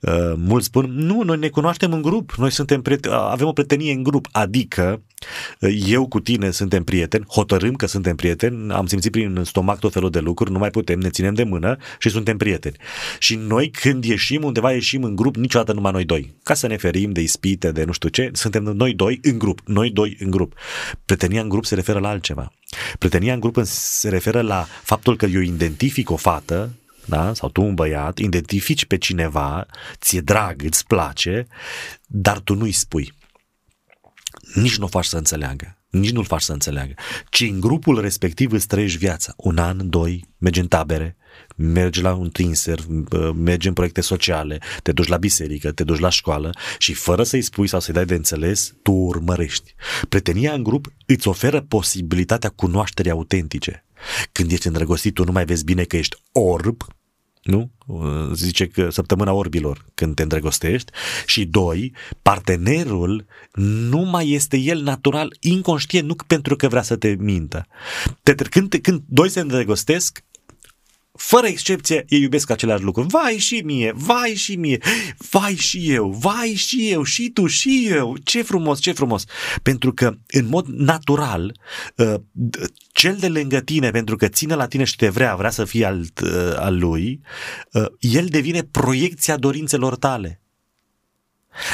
Uh, 0.01 0.33
mulți 0.37 0.66
spun, 0.66 0.90
nu, 0.90 1.23
noi 1.23 1.38
ne 1.38 1.49
cunoaștem 1.49 1.92
în 1.92 2.03
grup, 2.03 2.33
noi 2.37 2.51
suntem 2.51 2.83
prieten- 2.83 3.11
avem 3.12 3.47
o 3.47 3.53
prietenie 3.53 3.92
în 3.92 4.03
grup, 4.03 4.29
adică 4.33 5.03
uh, 5.61 5.83
eu 5.87 6.07
cu 6.07 6.21
tine 6.21 6.51
suntem 6.51 6.85
prieteni, 6.85 7.25
hotărâm 7.29 7.75
că 7.75 7.87
suntem 7.87 8.16
prieteni, 8.16 8.73
am 8.73 8.87
simțit 8.87 9.11
prin 9.11 9.42
stomac 9.45 9.79
tot 9.79 9.92
felul 9.92 10.11
de 10.11 10.19
lucruri, 10.19 10.51
nu 10.51 10.59
mai 10.59 10.71
putem, 10.71 10.99
ne 10.99 11.09
ținem 11.09 11.35
de 11.35 11.42
mână 11.42 11.77
și 11.99 12.09
suntem 12.09 12.37
prieteni. 12.37 12.77
Și 13.19 13.35
noi 13.35 13.71
când 13.71 14.05
ieșim 14.05 14.42
undeva, 14.42 14.73
ieșim 14.73 15.03
în 15.03 15.16
grup, 15.16 15.37
niciodată 15.37 15.73
numai 15.73 15.92
noi 15.92 16.05
doi. 16.05 16.35
Ca 16.42 16.55
să 16.55 16.66
ne 16.66 16.77
ferim 16.77 17.12
de 17.12 17.21
ispite, 17.21 17.73
de 17.73 17.85
nu 17.85 17.92
știu 17.92 18.09
ce, 18.09 18.31
suntem 18.33 18.62
noi 18.62 18.95
doi 18.95 19.19
în 19.23 19.38
grup, 19.38 19.61
noi 19.64 19.90
doi 19.90 20.16
în 20.21 20.31
grup. 20.31 20.55
Prietenia 21.05 21.42
în 21.42 21.49
grup 21.49 21.64
se 21.64 21.75
referă 21.75 21.99
la 21.99 22.09
altceva. 22.09 22.53
Prietenia 22.99 23.35
în 23.35 23.40
grup 23.40 23.59
se 23.64 24.09
referă 24.09 24.40
la 24.40 24.66
faptul 24.83 25.16
că 25.16 25.27
eu 25.27 25.40
identific 25.46 26.11
o 26.11 26.16
fată, 26.16 26.74
da? 27.06 27.35
sau 27.35 27.48
tu 27.48 27.62
un 27.62 27.74
băiat, 27.74 28.18
identifici 28.18 28.85
pe 28.85 28.98
cineva, 28.98 29.66
ți-e 30.00 30.20
drag, 30.20 30.62
îți 30.64 30.87
place, 30.87 31.46
dar 32.06 32.38
tu 32.38 32.54
nu-i 32.54 32.72
spui. 32.72 33.12
Nici 34.54 34.76
nu 34.76 34.85
o 34.85 34.88
faci 34.88 35.04
să 35.04 35.16
înțeleagă, 35.16 35.78
nici 35.90 36.11
nu-l 36.11 36.24
faci 36.24 36.42
să 36.42 36.52
înțeleagă, 36.52 36.94
ci 37.30 37.40
în 37.40 37.61
grupul 37.61 38.00
respectiv 38.00 38.52
îți 38.52 38.66
trăiești 38.66 38.98
viața. 38.98 39.35
Un 39.37 39.59
an, 39.59 39.90
doi, 39.90 40.28
mergi 40.38 40.61
în 40.61 40.68
tabere, 40.68 41.16
mergi 41.56 42.02
la 42.02 42.14
un 42.14 42.30
tinser, 42.30 42.78
mergi 43.35 43.68
în 43.68 43.72
proiecte 43.72 44.00
sociale, 44.00 44.59
te 44.82 44.92
duci 44.92 45.06
la 45.06 45.16
biserică, 45.16 45.72
te 45.72 45.85
duci 45.85 45.98
la 45.98 46.09
școală 46.09 46.50
și 46.78 46.94
fără 46.94 47.22
să-i 47.22 47.42
spui 47.42 47.66
sau 47.66 47.80
să-i 47.80 47.94
dai 47.94 48.04
de 48.04 48.14
înțeles, 48.14 48.74
tu 48.82 48.92
urmărești. 48.92 49.74
Prietenia 50.09 50.52
în 50.52 50.62
grup 50.62 50.87
îți 51.06 51.28
oferă 51.28 51.61
posibilitatea 51.61 52.50
cunoașterii 52.50 53.11
autentice. 53.11 53.86
Când 54.32 54.50
ești 54.50 54.66
îndrăgostit, 54.66 55.14
tu 55.14 55.24
nu 55.24 55.32
mai 55.32 55.44
vezi 55.44 55.64
bine 55.64 55.85
că 55.85 55.96
ești 55.96 56.16
orb, 56.32 56.82
nu? 57.42 57.70
Zice 58.35 58.66
că 58.66 58.90
săptămâna 58.90 59.32
orbilor 59.32 59.85
când 59.94 60.14
te 60.14 60.22
îndrăgostești 60.22 60.92
și 61.26 61.44
doi, 61.44 61.92
partenerul 62.22 63.26
nu 63.88 63.98
mai 63.98 64.30
este 64.30 64.56
el 64.56 64.82
natural, 64.82 65.37
inconștient, 65.40 66.06
nu 66.09 66.14
pentru 66.26 66.56
că 66.56 66.68
vrea 66.68 66.82
să 66.82 66.96
te 66.96 67.16
mintă. 67.18 67.66
Când, 68.50 68.74
când 68.82 69.02
doi 69.06 69.28
se 69.28 69.40
îndrăgostesc, 69.40 70.24
fără 71.16 71.46
excepție, 71.46 72.05
ei 72.09 72.20
iubesc 72.20 72.51
același 72.51 72.82
lucru. 72.82 73.03
Vai 73.03 73.36
și 73.38 73.62
mie, 73.64 73.93
vai 73.95 74.34
și 74.34 74.57
mie, 74.57 74.78
vai 75.30 75.55
și 75.55 75.91
eu, 75.93 76.11
vai 76.11 76.55
și 76.55 76.91
eu, 76.91 77.03
și 77.03 77.30
tu, 77.30 77.47
și 77.47 77.86
eu. 77.91 78.16
Ce 78.24 78.43
frumos, 78.43 78.80
ce 78.80 78.93
frumos. 78.93 79.24
Pentru 79.62 79.93
că, 79.93 80.16
în 80.26 80.47
mod 80.49 80.66
natural, 80.66 81.59
uh, 81.97 82.14
cel 82.93 83.16
de 83.16 83.28
lângă 83.28 83.61
tine, 83.61 83.91
pentru 83.91 84.16
că 84.16 84.28
ține 84.28 84.55
la 84.55 84.66
tine 84.66 84.84
și 84.84 84.97
te 84.97 85.09
vrea, 85.09 85.36
vrea 85.36 85.51
să 85.51 85.64
fie 85.64 85.84
al, 85.84 86.01
uh, 86.01 86.55
al 86.57 86.78
lui, 86.78 87.20
uh, 87.72 87.86
el 87.99 88.26
devine 88.26 88.62
proiecția 88.62 89.36
dorințelor 89.36 89.97
tale. 89.97 90.41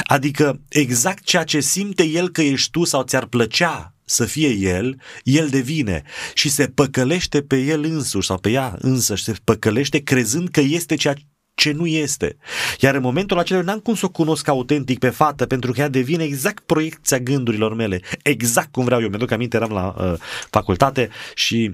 Adică 0.03 0.61
exact 0.69 1.23
ceea 1.23 1.43
ce 1.43 1.59
simte 1.59 2.03
el 2.03 2.29
că 2.29 2.41
ești 2.41 2.69
tu 2.71 2.83
sau 2.83 3.03
ți-ar 3.03 3.25
plăcea 3.25 3.92
să 4.13 4.25
fie 4.25 4.49
el, 4.49 5.01
el 5.23 5.47
devine 5.47 6.03
și 6.33 6.49
se 6.49 6.67
păcălește 6.67 7.41
pe 7.41 7.57
el 7.57 7.83
însuși 7.83 8.27
sau 8.27 8.37
pe 8.37 8.49
ea 8.49 8.75
însă 8.79 9.15
și 9.15 9.23
se 9.23 9.33
păcălește 9.43 9.99
crezând 9.99 10.49
că 10.49 10.59
este 10.59 10.95
ceea 10.95 11.15
ce 11.55 11.71
nu 11.71 11.87
este. 11.87 12.37
Iar 12.79 12.95
în 12.95 13.01
momentul 13.01 13.39
acela 13.39 13.61
n-am 13.61 13.79
cum 13.79 13.95
să 13.95 14.05
o 14.05 14.09
cunosc 14.09 14.47
autentic 14.47 14.99
pe 14.99 15.09
fată 15.09 15.45
pentru 15.45 15.71
că 15.71 15.79
ea 15.79 15.87
devine 15.87 16.23
exact 16.23 16.63
proiecția 16.63 17.19
gândurilor 17.19 17.73
mele, 17.73 18.01
exact 18.23 18.71
cum 18.71 18.83
vreau 18.83 19.01
eu. 19.01 19.09
Mi-aduc 19.09 19.31
aminte, 19.31 19.55
eram 19.55 19.71
la 19.71 19.95
uh, 19.97 20.19
facultate 20.49 21.09
și 21.35 21.71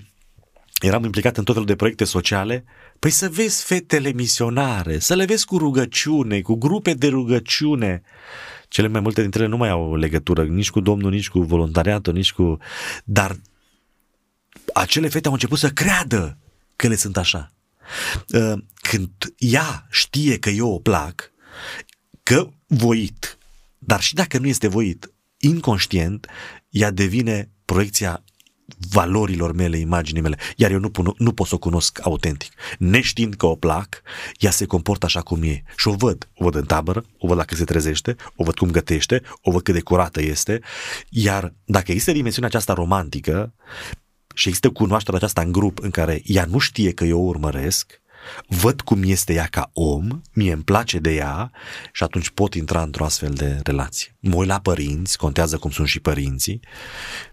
eram 0.79 1.03
implicat 1.03 1.37
în 1.37 1.43
tot 1.43 1.53
felul 1.53 1.69
de 1.69 1.75
proiecte 1.75 2.03
sociale, 2.03 2.63
păi 2.99 3.11
să 3.11 3.29
vezi 3.29 3.63
fetele 3.63 4.11
misionare, 4.11 4.99
să 4.99 5.15
le 5.15 5.25
vezi 5.25 5.45
cu 5.45 5.57
rugăciune, 5.57 6.41
cu 6.41 6.55
grupe 6.55 6.93
de 6.93 7.07
rugăciune. 7.07 8.01
Cele 8.69 8.87
mai 8.87 9.01
multe 9.01 9.21
dintre 9.21 9.39
ele 9.41 9.49
nu 9.49 9.57
mai 9.57 9.69
au 9.69 9.95
legătură 9.95 10.43
nici 10.43 10.69
cu 10.69 10.79
Domnul, 10.79 11.11
nici 11.11 11.29
cu 11.29 11.41
voluntariatul, 11.41 12.13
nici 12.13 12.33
cu... 12.33 12.57
Dar 13.03 13.39
acele 14.73 15.07
fete 15.07 15.27
au 15.27 15.33
început 15.33 15.57
să 15.57 15.69
creadă 15.69 16.37
că 16.75 16.87
le 16.87 16.95
sunt 16.95 17.17
așa. 17.17 17.51
Uh, 18.33 18.63
când 18.81 19.09
ea 19.37 19.87
știe 19.89 20.39
că 20.39 20.49
eu 20.49 20.69
o 20.69 20.79
plac, 20.79 21.31
că 22.23 22.49
voit, 22.67 23.37
dar 23.77 24.01
și 24.01 24.13
dacă 24.13 24.37
nu 24.37 24.47
este 24.47 24.67
voit, 24.67 25.11
inconștient, 25.37 26.27
ea 26.69 26.91
devine 26.91 27.49
proiecția 27.65 28.23
valorilor 28.91 29.51
mele, 29.51 29.77
imaginii 29.77 30.21
mele, 30.21 30.37
iar 30.55 30.71
eu 30.71 30.79
nu, 30.79 30.89
pun, 30.89 31.13
nu 31.17 31.31
pot 31.31 31.47
să 31.47 31.55
o 31.55 31.57
cunosc 31.57 31.99
autentic. 32.03 32.51
Neștiind 32.77 33.33
că 33.33 33.45
o 33.45 33.55
plac, 33.55 34.01
ea 34.39 34.51
se 34.51 34.65
comportă 34.65 35.05
așa 35.05 35.21
cum 35.21 35.43
e. 35.43 35.63
Și 35.75 35.87
o 35.87 35.93
văd. 35.93 36.29
O 36.35 36.43
văd 36.43 36.55
în 36.55 36.65
tabără, 36.65 37.05
o 37.17 37.27
văd 37.27 37.37
dacă 37.37 37.55
se 37.55 37.63
trezește, 37.63 38.15
o 38.35 38.43
văd 38.43 38.57
cum 38.57 38.71
gătește, 38.71 39.21
o 39.41 39.51
văd 39.51 39.61
cât 39.61 39.73
de 39.73 39.81
curată 39.81 40.21
este. 40.21 40.61
Iar 41.09 41.53
dacă 41.65 41.91
există 41.91 42.11
dimensiunea 42.11 42.49
aceasta 42.49 42.73
romantică 42.73 43.53
și 44.33 44.47
există 44.47 44.69
cunoașterea 44.69 45.17
aceasta 45.17 45.41
în 45.41 45.51
grup 45.51 45.79
în 45.81 45.89
care 45.89 46.21
ea 46.25 46.45
nu 46.45 46.57
știe 46.57 46.91
că 46.91 47.03
eu 47.03 47.19
o 47.19 47.27
urmăresc, 47.27 48.01
văd 48.47 48.81
cum 48.81 49.03
este 49.03 49.33
ea 49.33 49.45
ca 49.45 49.69
om, 49.73 50.21
mie 50.33 50.53
îmi 50.53 50.63
place 50.63 50.99
de 50.99 51.13
ea 51.13 51.51
și 51.91 52.03
atunci 52.03 52.29
pot 52.29 52.53
intra 52.53 52.81
într-o 52.81 53.05
astfel 53.05 53.33
de 53.33 53.59
relație. 53.63 54.15
Mă 54.19 54.35
uit 54.35 54.47
la 54.47 54.59
părinți, 54.59 55.17
contează 55.17 55.57
cum 55.57 55.71
sunt 55.71 55.87
și 55.87 55.99
părinții. 55.99 56.59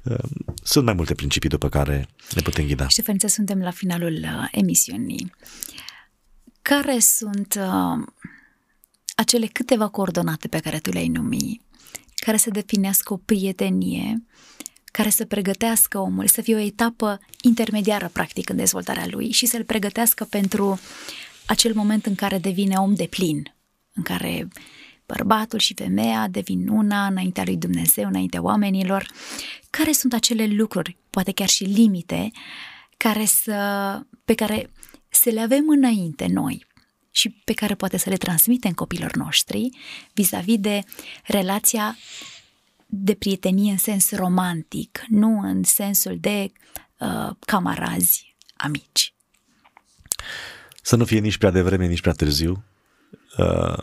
Ehm, 0.02 0.54
sunt 0.62 0.84
mai 0.84 0.94
multe 0.94 1.14
principii 1.14 1.48
după 1.48 1.68
care 1.68 2.08
le 2.30 2.40
putem 2.40 2.66
ghida. 2.66 2.88
Ștefăniță, 2.88 3.26
suntem 3.26 3.60
la 3.60 3.70
finalul 3.70 4.20
uh, 4.22 4.48
emisiunii. 4.50 5.32
Care 6.62 6.98
sunt 6.98 7.54
uh, 7.58 8.06
acele 9.14 9.46
câteva 9.46 9.88
coordonate 9.88 10.48
pe 10.48 10.58
care 10.58 10.78
tu 10.78 10.90
le-ai 10.90 11.08
numi, 11.08 11.60
care 12.14 12.36
să 12.36 12.50
definească 12.50 13.12
o 13.12 13.16
prietenie 13.16 14.26
care 14.96 15.08
să 15.08 15.24
pregătească 15.24 15.98
omul, 15.98 16.26
să 16.26 16.40
fie 16.40 16.54
o 16.54 16.58
etapă 16.58 17.20
intermediară, 17.40 18.10
practic, 18.12 18.48
în 18.48 18.56
dezvoltarea 18.56 19.06
lui 19.10 19.30
și 19.30 19.46
să-l 19.46 19.64
pregătească 19.64 20.24
pentru 20.24 20.80
acel 21.46 21.74
moment 21.74 22.06
în 22.06 22.14
care 22.14 22.38
devine 22.38 22.76
om 22.76 22.94
de 22.94 23.06
plin, 23.06 23.54
în 23.92 24.02
care 24.02 24.48
bărbatul 25.06 25.58
și 25.58 25.74
femeia 25.74 26.28
devin 26.28 26.68
una 26.68 27.06
înaintea 27.06 27.42
lui 27.44 27.56
Dumnezeu, 27.56 28.06
înaintea 28.06 28.42
oamenilor. 28.42 29.06
Care 29.70 29.92
sunt 29.92 30.12
acele 30.12 30.46
lucruri, 30.46 30.96
poate 31.10 31.32
chiar 31.32 31.48
și 31.48 31.64
limite, 31.64 32.30
care 32.96 33.24
să, 33.24 34.00
pe 34.24 34.34
care 34.34 34.70
să 35.08 35.30
le 35.30 35.40
avem 35.40 35.64
înainte 35.68 36.26
noi 36.26 36.66
și 37.10 37.28
pe 37.44 37.52
care 37.52 37.74
poate 37.74 37.96
să 37.96 38.10
le 38.10 38.16
transmitem 38.16 38.72
copilor 38.72 39.16
noștri 39.16 39.68
vis-a-vis 40.12 40.58
de 40.58 40.80
relația 41.24 41.96
de 42.86 43.14
prietenie 43.14 43.70
în 43.70 43.78
sens 43.78 44.10
romantic, 44.10 45.04
nu 45.08 45.40
în 45.40 45.62
sensul 45.62 46.18
de 46.20 46.52
uh, 46.98 47.30
camarazi 47.38 48.36
amici. 48.56 49.14
Să 50.82 50.96
nu 50.96 51.04
fie 51.04 51.18
nici 51.18 51.38
prea 51.38 51.50
devreme, 51.50 51.86
nici 51.86 52.00
prea 52.00 52.12
târziu. 52.12 52.64
Uh, 53.38 53.78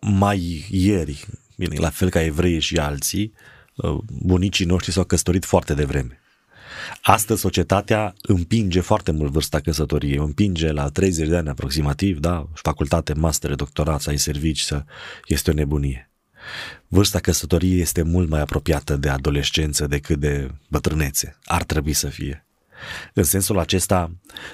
mai 0.00 0.66
ieri, 0.70 1.26
bine, 1.56 1.76
la 1.78 1.90
fel 1.90 2.10
ca 2.10 2.22
evrei 2.22 2.60
și 2.60 2.78
alții, 2.78 3.32
uh, 3.74 3.98
bunicii 4.22 4.64
noștri 4.64 4.92
s-au 4.92 5.04
căsătorit 5.04 5.44
foarte 5.44 5.74
devreme. 5.74 6.20
Astăzi 7.02 7.40
societatea 7.40 8.14
împinge 8.22 8.80
foarte 8.80 9.12
mult 9.12 9.32
vârsta 9.32 9.60
căsătoriei, 9.60 10.16
împinge 10.16 10.72
la 10.72 10.88
30 10.88 11.28
de 11.28 11.36
ani 11.36 11.48
aproximativ, 11.48 12.18
da, 12.18 12.48
facultate, 12.54 13.12
master, 13.12 13.54
doctorat, 13.54 14.00
să 14.00 14.10
ai 14.10 14.18
servici, 14.18 14.60
să 14.60 14.84
este 15.26 15.50
o 15.50 15.54
nebunie. 15.54 16.09
Vârsta 16.88 17.18
căsătoriei 17.18 17.80
este 17.80 18.02
mult 18.02 18.28
mai 18.28 18.40
apropiată 18.40 18.96
de 18.96 19.08
adolescență 19.08 19.86
decât 19.86 20.18
de 20.18 20.50
bătrânețe. 20.68 21.36
Ar 21.44 21.62
trebui 21.62 21.92
să 21.92 22.08
fie. 22.08 22.44
În 23.14 23.22
sensul 23.22 23.58
acesta, 23.58 24.10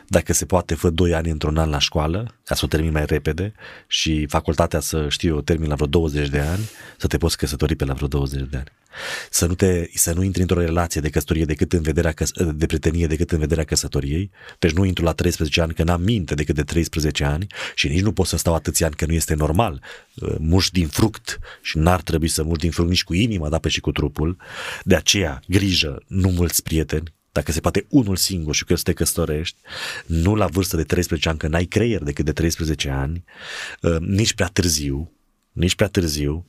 dacă 0.07 0.33
se 0.33 0.47
poate, 0.47 0.75
fă 0.75 0.91
2 0.91 1.15
ani 1.15 1.31
într-un 1.31 1.57
an 1.57 1.71
la 1.71 1.79
școală, 1.79 2.35
ca 2.45 2.55
să 2.55 2.65
o 2.65 2.69
termin 2.69 2.93
mai 2.93 3.05
repede 3.07 3.53
și 3.87 4.27
facultatea 4.27 4.81
să 4.81 5.09
știu, 5.09 5.37
o 5.37 5.41
termin 5.41 5.69
la 5.69 5.75
vreo 5.75 5.87
20 5.87 6.29
de 6.29 6.41
ani, 6.41 6.71
să 6.97 7.07
te 7.07 7.19
poți 7.19 7.37
căsători 7.37 7.75
pe 7.75 7.85
la 7.85 7.93
vreo 7.93 8.09
20 8.09 8.49
de 8.51 8.57
ani. 8.57 8.73
Să 9.31 9.47
nu, 9.47 9.55
te, 9.55 9.89
să 9.95 10.13
nu 10.13 10.23
intri 10.23 10.41
într-o 10.41 10.61
relație 10.61 11.01
de 11.01 11.11
căsătorie 11.11 11.45
decât 11.45 11.73
în 11.73 11.83
vederea 11.83 12.13
căs- 12.13 12.33
de 12.55 12.67
prietenie 12.67 13.07
decât 13.07 13.33
în 13.33 13.39
vederea 13.39 13.65
căsătoriei. 13.65 14.31
Deci 14.59 14.73
nu 14.73 14.85
intru 14.85 15.05
la 15.05 15.13
13 15.13 15.61
ani 15.61 15.75
că 15.75 15.83
n-am 15.83 16.03
minte 16.03 16.35
decât 16.35 16.55
de 16.55 16.63
13 16.63 17.25
ani 17.25 17.47
și 17.75 17.89
nici 17.89 18.03
nu 18.03 18.13
pot 18.13 18.27
să 18.27 18.37
stau 18.37 18.55
atâția 18.55 18.87
ani 18.87 18.95
că 18.95 19.07
nu 19.07 19.13
este 19.13 19.35
normal. 19.35 19.83
Uh, 20.15 20.35
muși 20.39 20.73
din 20.73 20.87
fruct 20.87 21.39
și 21.63 21.79
n-ar 21.79 22.03
trebui 22.03 22.29
să 22.29 22.43
muși 22.43 22.61
din 22.61 22.71
fruct 22.71 22.89
nici 22.89 23.05
cu 23.05 23.15
inima, 23.15 23.49
dar 23.49 23.61
pe 23.61 23.69
și 23.69 23.81
cu 23.81 23.93
trupul. 23.93 24.37
De 24.83 24.97
aceea, 24.97 25.41
grijă, 25.47 26.03
nu 26.07 26.29
mulți 26.29 26.63
prieteni, 26.63 27.15
dacă 27.37 27.53
se 27.53 27.61
poate 27.61 27.87
unul 27.89 28.17
singur 28.17 28.55
și 28.55 28.65
că 28.65 28.75
să 28.75 28.83
te 28.83 28.93
căsătorești, 28.93 29.57
nu 30.07 30.35
la 30.35 30.47
vârstă 30.47 30.77
de 30.77 30.83
13 30.83 31.29
ani, 31.29 31.39
că 31.39 31.49
n-ai 31.49 31.65
creier 31.65 32.03
decât 32.03 32.25
de 32.25 32.33
13 32.33 32.91
ani, 32.91 33.25
uh, 33.83 33.97
nici 33.99 34.35
prea 34.35 34.47
târziu, 34.47 35.13
nici 35.53 35.75
prea 35.75 35.89
târziu, 35.89 36.47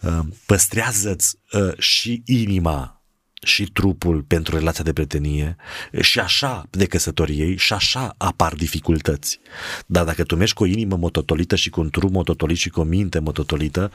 uh, 0.00 0.18
păstrează-ți 0.46 1.36
uh, 1.52 1.78
și 1.78 2.22
inima 2.24 3.00
și 3.42 3.64
trupul 3.64 4.22
pentru 4.22 4.56
relația 4.56 4.84
de 4.84 4.92
prietenie 4.92 5.56
și 6.00 6.20
așa 6.20 6.66
de 6.70 6.86
căsătoriei 6.86 7.56
și 7.56 7.72
așa 7.72 8.14
apar 8.16 8.54
dificultăți. 8.54 9.40
Dar 9.86 10.04
dacă 10.04 10.22
tu 10.22 10.36
mergi 10.36 10.54
cu 10.54 10.62
o 10.62 10.66
inimă 10.66 10.96
mototolită 10.96 11.56
și 11.56 11.70
cu 11.70 11.80
un 11.80 11.90
trup 11.90 12.10
mototolit 12.10 12.56
și 12.56 12.68
cu 12.68 12.80
o 12.80 12.84
minte 12.84 13.18
mototolită, 13.18 13.92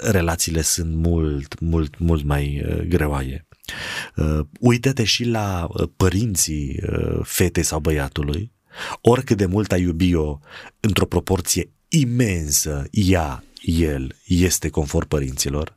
relațiile 0.00 0.62
sunt 0.62 0.94
mult, 0.94 1.60
mult, 1.60 1.98
mult 1.98 2.24
mai 2.24 2.64
greoaie. 2.88 3.46
Uh, 4.16 4.40
uită-te 4.60 5.04
și 5.04 5.24
la 5.24 5.68
uh, 5.68 5.88
părinții 5.96 6.80
uh, 6.90 7.20
fetei 7.22 7.62
sau 7.62 7.80
băiatului, 7.80 8.52
oricât 9.00 9.36
de 9.36 9.46
mult 9.46 9.72
ai 9.72 9.80
iubi-o 9.80 10.38
într-o 10.80 11.06
proporție 11.06 11.70
imensă, 11.88 12.86
ea, 12.90 13.44
el, 13.62 14.16
este 14.24 14.68
conform 14.68 15.08
părinților, 15.08 15.75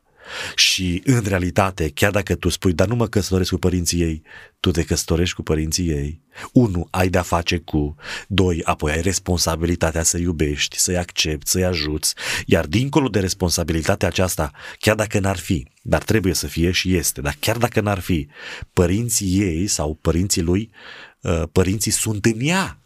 și 0.54 1.02
în 1.04 1.22
realitate, 1.24 1.90
chiar 1.90 2.10
dacă 2.10 2.34
tu 2.34 2.48
spui, 2.48 2.72
dar 2.72 2.86
nu 2.86 2.94
mă 2.94 3.06
căsătoresc 3.06 3.50
cu 3.50 3.58
părinții 3.58 4.00
ei, 4.00 4.22
tu 4.60 4.70
te 4.70 4.84
căsătorești 4.84 5.34
cu 5.34 5.42
părinții 5.42 5.88
ei. 5.88 6.20
Unu, 6.52 6.88
ai 6.90 7.08
de-a 7.08 7.22
face 7.22 7.58
cu. 7.58 7.94
Doi, 8.28 8.62
apoi 8.64 8.92
ai 8.92 9.00
responsabilitatea 9.00 10.02
să 10.02 10.18
iubești, 10.18 10.78
să-i 10.78 10.96
accepti, 10.96 11.50
să-i 11.50 11.64
ajuți. 11.64 12.14
Iar 12.46 12.66
dincolo 12.66 13.08
de 13.08 13.20
responsabilitatea 13.20 14.08
aceasta, 14.08 14.50
chiar 14.78 14.94
dacă 14.94 15.18
n-ar 15.18 15.38
fi, 15.38 15.66
dar 15.82 16.02
trebuie 16.02 16.34
să 16.34 16.46
fie 16.46 16.70
și 16.70 16.96
este, 16.96 17.20
dar 17.20 17.36
chiar 17.40 17.56
dacă 17.56 17.80
n-ar 17.80 17.98
fi, 17.98 18.28
părinții 18.72 19.40
ei 19.40 19.66
sau 19.66 19.98
părinții 20.00 20.42
lui, 20.42 20.70
uh, 21.20 21.42
părinții 21.52 21.90
sunt 21.90 22.24
în 22.24 22.40
ea. 22.40 22.78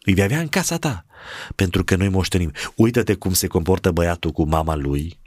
Îi 0.00 0.14
vei 0.14 0.24
avea 0.24 0.40
în 0.40 0.48
casa 0.48 0.76
ta. 0.76 1.06
Pentru 1.54 1.84
că 1.84 1.96
noi 1.96 2.08
moștenim. 2.08 2.52
Uită-te 2.74 3.14
cum 3.14 3.32
se 3.32 3.46
comportă 3.46 3.90
băiatul 3.90 4.30
cu 4.30 4.48
mama 4.48 4.74
lui, 4.74 5.18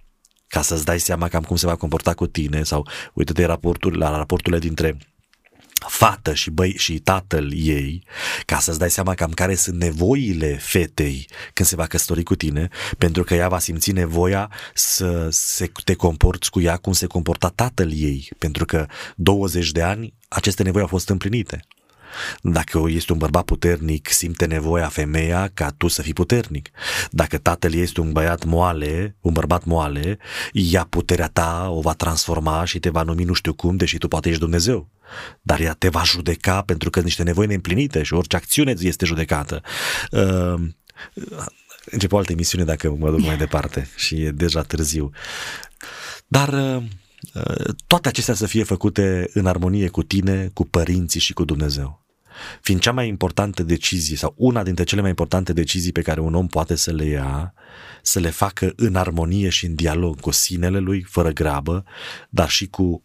ca 0.50 0.62
să-ți 0.62 0.86
dai 0.86 1.00
seama 1.00 1.28
cam 1.28 1.44
cum 1.44 1.56
se 1.56 1.66
va 1.66 1.76
comporta 1.76 2.14
cu 2.14 2.28
tine 2.28 2.64
sau 2.64 2.88
uite-te 3.14 3.46
raportul, 3.46 3.98
la 3.98 4.18
raporturile 4.18 4.60
dintre 4.60 4.98
fată 5.88 6.34
și, 6.34 6.50
băi, 6.50 6.78
și 6.78 7.00
tatăl 7.00 7.52
ei, 7.56 8.04
ca 8.46 8.60
să-ți 8.60 8.80
dai 8.80 8.90
seama 8.90 9.14
cam 9.14 9.32
care 9.32 9.56
sunt 9.56 9.82
nevoile 9.82 10.58
fetei 10.58 11.28
când 11.54 11.70
se 11.70 11.76
va 11.76 11.86
căsători 11.86 12.24
cu 12.24 12.36
tine, 12.36 12.70
pentru 12.98 13.24
că 13.24 13.34
ea 13.34 13.48
va 13.48 13.60
simți 13.60 13.92
nevoia 13.92 14.52
să 14.74 15.28
se, 15.32 15.72
te 15.84 15.94
comporți 15.94 16.50
cu 16.50 16.62
ea 16.62 16.78
cum 16.78 16.94
se 16.94 17.06
comporta 17.06 17.52
tatăl 17.56 17.92
ei, 17.94 18.30
pentru 18.38 18.66
că 18.66 18.86
20 19.16 19.72
de 19.72 19.82
ani 19.82 20.14
aceste 20.28 20.64
nevoi 20.64 20.82
au 20.82 20.88
fost 20.88 21.10
împlinite. 21.10 21.60
Dacă 22.42 22.84
este 22.88 23.12
un 23.12 23.18
bărbat 23.18 23.44
puternic, 23.44 24.10
simte 24.10 24.46
nevoia 24.46 24.88
femeia 24.88 25.52
ca 25.54 25.70
tu 25.78 25.88
să 25.88 26.02
fii 26.02 26.14
puternic. 26.14 26.70
Dacă 27.12 27.38
tatăl 27.38 27.74
este 27.74 28.02
un 28.02 28.12
băiat 28.12 28.44
moale, 28.44 29.16
un 29.22 29.34
bărbat 29.34 29.64
moale, 29.64 30.18
ea 30.52 30.88
puterea 30.90 31.28
ta 31.28 31.68
o 31.70 31.82
va 31.82 31.94
transforma 31.94 32.66
și 32.66 32.80
te 32.80 32.90
va 32.90 33.02
numi 33.02 33.24
nu 33.24 33.34
știu 33.34 33.54
cum, 33.54 33.76
deși 33.76 33.98
tu 33.98 34.08
poate 34.08 34.28
ești 34.28 34.42
Dumnezeu. 34.42 34.90
Dar 35.42 35.60
ea 35.60 35.74
te 35.74 35.90
va 35.90 36.04
judeca 36.04 36.62
pentru 36.62 36.90
că 36.90 37.00
niște 37.00 37.24
nevoi 37.24 37.48
neîmplinite 37.48 38.04
și 38.04 38.14
orice 38.14 38.36
acțiune 38.36 38.74
este 38.80 39.06
judecată. 39.06 39.62
Uh, 40.12 40.54
Încep 41.92 42.12
o 42.12 42.18
altă 42.18 42.32
emisiune 42.32 42.64
dacă 42.64 42.96
mă 43.00 43.10
duc 43.10 43.20
mai 43.20 43.38
departe 43.38 43.90
și 43.96 44.22
e 44.22 44.32
deja 44.32 44.62
târziu. 44.62 45.12
Dar 46.28 46.48
uh, 46.48 46.84
toate 47.88 48.08
acestea 48.08 48.34
să 48.34 48.46
fie 48.46 48.64
făcute 48.64 49.30
în 49.34 49.46
armonie 49.46 49.88
cu 49.88 50.04
tine, 50.04 50.50
cu 50.54 50.66
părinții 50.66 51.20
și 51.20 51.34
cu 51.34 51.46
Dumnezeu. 51.46 52.06
Fiind 52.62 52.82
cea 52.82 52.92
mai 52.92 53.08
importantă 53.08 53.64
decizie 53.64 54.18
sau 54.18 54.34
una 54.38 54.64
dintre 54.64 54.84
cele 54.84 55.02
mai 55.02 55.10
importante 55.10 55.54
decizii 55.54 55.92
pe 55.92 56.02
care 56.02 56.20
un 56.20 56.36
om 56.36 56.48
poate 56.48 56.76
să 56.76 56.92
le 56.92 57.06
ia, 57.06 57.54
să 58.02 58.20
le 58.20 58.30
facă 58.30 58.74
în 58.76 58.96
armonie 58.96 59.50
și 59.50 59.66
în 59.66 59.76
dialog 59.76 60.20
cu 60.20 60.32
sinele 60.32 60.80
lui, 60.80 61.02
fără 61.02 61.32
grabă, 61.32 61.84
dar 62.30 62.50
și 62.50 62.68
cu 62.68 63.04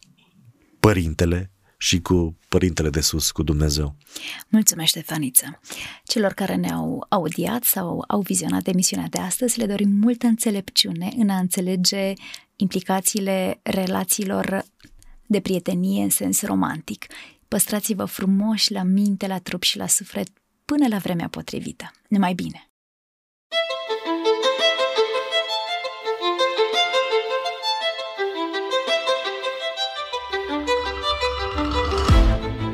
părintele 0.80 1.53
și 1.78 2.00
cu 2.00 2.36
Părintele 2.48 2.90
de 2.90 3.00
Sus, 3.00 3.30
cu 3.30 3.42
Dumnezeu. 3.42 3.96
Mulțumesc, 4.48 4.88
Ștefaniță! 4.88 5.60
Celor 6.04 6.32
care 6.32 6.54
ne-au 6.54 7.06
audiat 7.08 7.64
sau 7.64 8.04
au 8.08 8.20
vizionat 8.20 8.66
emisiunea 8.66 9.06
de 9.10 9.18
astăzi, 9.18 9.58
le 9.58 9.66
dorim 9.66 9.90
multă 9.90 10.26
înțelepciune 10.26 11.12
în 11.16 11.28
a 11.28 11.38
înțelege 11.38 12.12
implicațiile 12.56 13.60
relațiilor 13.62 14.64
de 15.26 15.40
prietenie 15.40 16.02
în 16.02 16.10
sens 16.10 16.42
romantic. 16.42 17.06
Păstrați-vă 17.48 18.04
frumoși 18.04 18.72
la 18.72 18.82
minte, 18.82 19.26
la 19.26 19.38
trup 19.38 19.62
și 19.62 19.76
la 19.76 19.86
suflet 19.86 20.28
până 20.64 20.88
la 20.88 20.98
vremea 20.98 21.28
potrivită. 21.28 21.90
Numai 22.08 22.34
bine! 22.34 22.68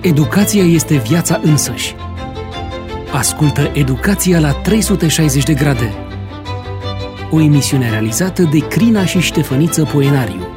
Educația 0.03 0.65
este 0.65 0.97
viața 0.97 1.41
însăși. 1.43 1.95
Ascultă 3.13 3.71
Educația 3.75 4.39
la 4.41 4.53
360 4.53 5.43
de 5.43 5.55
grade. 5.55 5.95
O 7.31 7.41
emisiune 7.41 7.91
realizată 7.91 8.43
de 8.43 8.59
Crina 8.59 9.05
și 9.05 9.19
Ștefăniță 9.19 9.85
Poenariu. 9.85 10.50